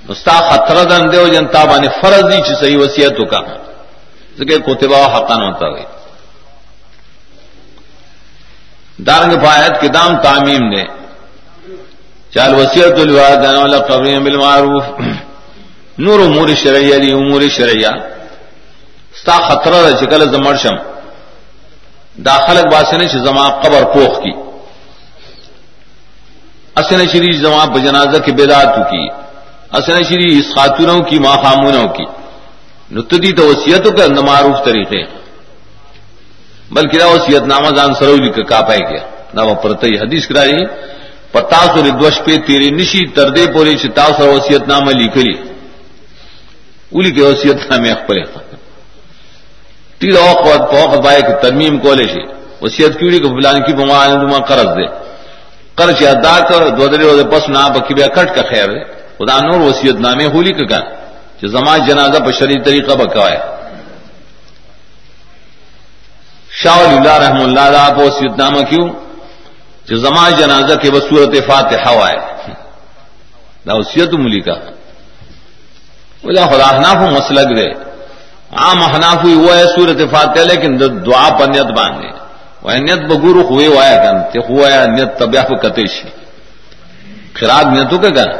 استا 0.08 0.32
خطرہ 0.32 0.84
دن 0.84 1.12
دے 1.12 1.28
جنتا 1.34 1.64
بانی 1.64 1.88
فرض 2.02 2.32
دی 2.32 2.36
چی 2.36 2.54
صحیح 2.60 2.78
وسیعت 2.78 3.30
کا۔ 3.30 3.40
ذکر 4.38 4.58
کوتبا 4.58 5.18
حقن 5.18 5.42
ہوتا 5.42 5.66
ہوئی۔ 5.66 5.84
دارنگ 8.98 9.32
فایت 9.44 9.80
کے 9.80 9.88
دام 9.88 10.16
تعمیم 10.16 10.68
نے 10.68 10.84
چال 12.34 12.54
وسیعت 12.54 12.92
الوالدین 12.92 13.56
والا 13.56 13.78
قبر 13.78 14.20
بالمعروف۔ 14.20 14.84
نور 15.98 16.20
امور 16.20 16.48
شرعیہ 16.62 16.94
علی 16.94 17.12
امور 17.12 17.42
شرعیہ۔ 17.50 17.88
ستا 19.20 19.36
خطرہ 19.48 19.90
دا 19.90 19.96
چکل 19.96 20.32
زمرشم 20.32 20.95
داخلک 22.24 22.72
باسنے 22.72 23.08
چھ 23.08 23.16
زما 23.16 23.48
قبر 23.48 23.84
پوخ 23.84 24.22
کی. 24.22 24.32
اسن 26.76 27.06
شری 27.06 27.32
زما 27.32 27.64
بجنازہ 27.64 28.18
کی 28.18 28.32
بیدات 28.32 28.90
کی. 28.90 29.08
اسن 29.72 30.02
شری 30.02 30.38
اس 30.38 30.54
خاتونوں 30.54 31.00
کی 31.00 31.18
ماں 31.18 31.36
خامونوں 31.36 31.88
کی. 31.88 32.04
نتدی 32.90 33.32
تو 33.32 33.46
وسیعتوں 33.46 33.92
کے 33.92 34.08
معروف 34.08 34.64
طریقے. 34.64 35.02
بلکہ 36.70 36.98
دا 36.98 37.06
وصیت 37.06 37.42
نامہ 37.42 37.70
جان 37.76 37.94
سرولی 37.94 38.28
کا 38.28 38.42
کا 38.42 38.60
پائے 38.60 38.80
گیا. 38.80 39.04
نہ 39.34 39.40
وہ 39.40 39.54
پرتئی 39.54 39.94
حدیث 39.98 40.26
کرائی. 40.26 40.56
پتاس 41.32 41.68
اور 41.68 41.84
ردوش 41.84 42.20
پہ 42.24 42.36
تیری 42.46 42.70
نشی 42.70 43.06
تردے 43.06 43.46
پوری 43.52 43.76
چتاس 43.76 44.20
اور 44.20 44.28
وصیت 44.28 44.68
نامہ 44.68 44.90
لکھلی 44.90 45.32
اولی 46.92 47.10
کے 47.10 47.22
وصیت 47.22 47.70
نامے 47.70 47.90
اخبر 47.90 48.16
تیر 49.98 50.16
اوقات 50.16 50.70
پوق 50.70 51.04
بائے 51.04 51.20
کہ 51.20 51.34
ترمیم 51.42 51.78
کولے 51.78 52.04
شی۔ 52.04 52.32
وصیت 52.60 52.98
کیوڑی 52.98 53.18
کو 53.18 53.28
فلان 53.28 53.62
کی 53.62 53.72
بما 53.72 54.06
دما 54.06 54.38
قرض 54.38 54.66
دے۔ 54.66 54.86
قرض 55.74 56.06
ادا 56.06 56.40
کر، 56.48 56.68
دو 56.68 56.86
درے 56.86 57.22
دے 57.22 57.24
پس 57.24 57.48
نہ 57.48 57.68
بکی 57.74 57.94
بیا 57.94 58.06
کٹ 58.06 58.34
کا 58.34 58.42
خیر 58.50 58.66
دے۔ 58.66 59.06
خدا 59.18 59.38
نور 59.38 59.60
وصیت 59.60 59.94
نامے 59.94 60.26
ہولی 60.26 60.52
کا 60.52 60.78
کہ 61.40 61.46
زما 61.46 61.76
جنازہ 61.76 62.18
بشری 62.18 62.60
طریقہ 62.60 62.94
بکوائے 62.94 63.38
شاہ 66.50 66.78
اللہ 66.78 67.12
رحم 67.12 67.40
اللہ 67.40 67.70
دا 67.72 67.86
آپ 67.86 67.98
وسیعت 67.98 68.38
نامہ 68.38 68.60
کیوں؟ 68.60 68.88
جو 69.86 69.96
زمان 69.96 70.32
جنازہ 70.38 70.74
کے 70.74 70.90
بصورت 70.90 71.34
فاتحہ 71.46 72.08
ہے 72.08 72.16
دا 73.66 73.74
وسیعت 73.74 74.08
ملی 74.08 74.40
کا۔ 74.40 74.54
وجہ 76.24 76.40
خدا 76.40 76.76
حناف 76.76 76.96
مسلک 76.96 77.56
دے۔ 77.56 77.85
عام 78.64 78.82
حناف 78.82 79.18
ہوئی 79.22 79.34
ہوا 79.34 79.56
ہے 79.58 79.64
صورت 79.74 80.00
فاتحہ، 80.12 80.44
لیکن 80.52 80.70
دعا 81.06 81.28
پر 81.38 81.46
نیت 81.54 81.70
باندھے۔ 81.78 82.10
وہ 82.62 82.72
نیت 82.86 83.00
بگورو 83.10 83.42
ہوئے 83.50 83.66
ہوا 83.66 83.84
ہے 83.88 83.96
کن 84.04 84.16
تے 84.32 84.38
ہوا 84.48 84.66
ہے 84.72 84.86
نیت 84.86 85.18
طبیعہ 85.18 85.44
پہ 85.48 85.56
کتیشی 85.62 86.08
خراب 87.34 87.64
نیتوں 87.72 87.98
کے 87.98 88.10
کن 88.10 88.30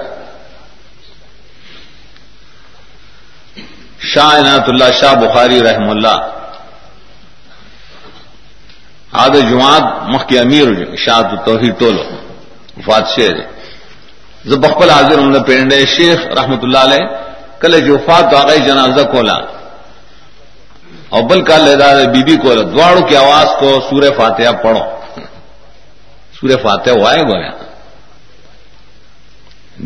شاہ 4.11 4.31
عنایت 4.39 4.69
اللہ، 4.69 4.91
شاہ 5.01 5.15
بخاری 5.15 5.59
رحم 5.63 5.89
اللہ۔ 5.91 6.17
آد 9.23 9.35
جماعت 9.51 9.85
مخ 10.13 10.27
کے 10.29 10.39
امیر 10.39 10.69
شاعت 11.05 11.27
توحید 11.45 11.79
ٹولو، 11.79 12.05
وفات 12.77 13.05
شیر 13.15 13.37
زب 14.49 14.59
بخبل 14.63 14.91
حاضر 14.91 15.19
ہم 15.19 15.31
نے 15.31 15.41
پینڈے 15.47 15.85
شیخ 15.87 16.19
رحمت 16.39 16.61
اللہ 16.63 16.79
علیہ 16.79 17.05
کل 17.61 17.73
جو 17.87 17.95
وفات 17.95 18.35
آگئی 18.35 18.61
جنازہ 18.67 19.05
کولا۔ 19.13 19.39
اور 21.09 21.23
بل 21.23 21.41
کا 21.45 21.57
لہدا 21.57 21.89
بی 22.13 22.23
بی 22.23 22.37
کو 22.37 22.55
دوڑ 22.55 22.97
کی 23.09 23.17
آواز 23.17 23.49
کو 23.61 23.69
سورہ 23.91 24.11
فاتحہ 24.17 24.53
پڑھو۔ 24.63 24.83
سورہ 26.41 26.57
فاتحہ 26.63 26.93
وہ 26.99 27.07
آئے 27.09 27.23
گویا 27.23 27.51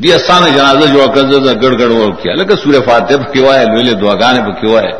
دی 0.02 0.12
آسان 0.12 0.42
جنازہ 0.52 0.86
جو 0.92 1.06
گڑ 1.62 1.72
گڑ 1.78 1.90
وہ 1.90 2.06
کیا۔ 2.22 2.34
لیکن 2.34 2.56
سورہ 2.56 2.80
فاتح 2.84 3.14
کیوں 3.32 3.52
ہے 3.54 3.64
لوہلے 3.64 3.94
دعا 4.00 4.14
گانے 4.20 4.40
پہ 4.46 4.52
کیوں 4.60 4.76
ہے 4.76 4.90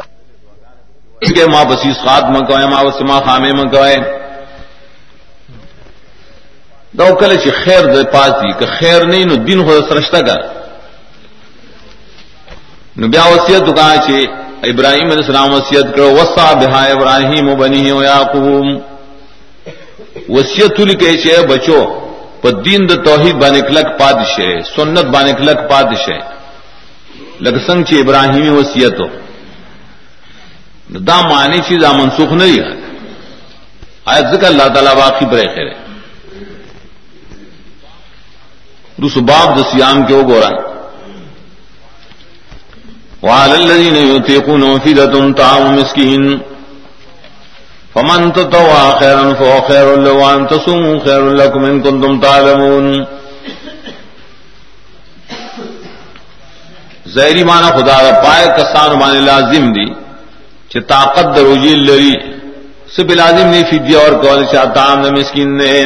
اس 1.21 1.33
کے 1.35 1.45
ماں 1.53 1.65
بسیس 1.65 1.97
خات 2.05 2.25
منگوائے 2.35 2.67
ماں 2.67 2.83
وسما 2.85 3.19
خامے 3.27 3.53
منگوائے 3.53 3.97
دو 6.99 7.15
کل 7.21 7.35
چی 7.43 7.51
خیر 7.65 7.85
دے 7.95 8.03
پاسی 8.13 8.53
کہ 8.59 8.67
خیر 8.79 9.01
نہیں، 9.05 9.25
نو 9.25 9.35
دن 9.47 9.59
ہو 9.63 9.75
سرشتہ 9.89 10.21
کا 10.27 10.37
نو 12.97 13.09
بیا 13.13 13.25
وصیت 13.25 13.67
کہا 13.77 13.95
چی 14.07 14.27
ابراہیم 14.69 15.09
علیہ 15.11 15.25
السلام 15.25 15.53
وصیت 15.53 15.87
کرو. 15.95 16.11
وصا 16.15 16.53
بہا 16.61 16.83
ابراہیم 16.95 17.49
و 17.49 17.55
بنی 17.57 17.91
و 17.91 18.03
یعقوب 18.03 18.67
وصیت 20.29 20.81
لکے 20.81 21.13
چے 21.23 21.37
بچو 21.49 21.81
پر 22.43 22.51
دین 22.65 22.81
د 22.89 22.93
توحید 23.05 23.37
بانے 23.43 23.61
کلک 23.69 23.89
پادش 23.99 24.39
ہے، 24.39 24.53
سنت 24.77 25.07
بانے 25.15 25.33
کلک 25.41 25.59
پادش 25.71 26.03
ہے. 26.09 26.21
لگ 27.45 27.55
سنگ 27.67 27.85
چی 27.89 27.95
ابراہیمی 28.01 28.51
وصیت 28.51 29.01
ہو 29.01 29.09
دا 31.09 31.17
معنی 31.31 31.59
چیز 31.69 31.85
آ 31.85 31.93
منسوخ 31.93 32.33
نہیں 32.33 32.57
ہے. 32.61 32.73
آیت 34.13 34.27
ذکر 34.33 34.47
اللہ 34.47 34.69
تعالیٰ 34.75 34.95
واقعی 34.97 35.27
برے 35.31 35.47
خیر 35.55 35.69
ہے. 35.73 35.79
دوس 38.99 39.17
باب 39.31 39.49
دسیام 39.59 39.99
کے 40.07 40.15
وہ 40.15 40.23
گورا 40.29 40.51
وعلى 43.23 43.57
الذين 43.59 43.97
يطيقون 43.97 44.79
فدة 44.85 45.33
طعام 45.33 45.77
مسكين. 45.77 46.39
فمن 47.95 48.31
تطوع 48.31 48.99
خيرا 48.99 49.35
فهو 49.39 49.61
خير 49.69 49.97
له 49.97 50.13
وان 50.15 50.47
تصوموا 50.47 50.99
خير 51.05 51.23
لكم 51.23 51.65
ان 51.65 51.83
كنتم 51.83 52.21
تعلمون. 52.21 53.05
زہری 57.07 57.45
مانا 57.45 57.69
خدا 57.69 58.03
را 58.03 58.21
پائے 58.21 58.47
کسان 58.47 58.99
مانے 58.99 59.21
لازم 59.21 59.73
دی 59.73 59.87
چھ 60.69 60.77
طاقت 60.87 61.37
دروجی 61.37 61.77
لری 61.77 62.13
سب 62.97 63.11
لازم 63.11 63.47
نہیں 63.47 63.63
فدیہ 63.71 63.97
اور 63.97 64.23
قول 64.23 64.45
چاہتا 64.53 64.93
ہم 64.93 65.01
مسکین 65.01 65.57
نے۔ 65.57 65.85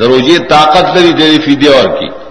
دروجی 0.00 0.38
طاقت 0.38 0.96
لری 0.96 1.12
دری 1.12 1.38
فدیہ 1.38 1.70
اور 1.70 1.88
کی۔ 2.00 2.23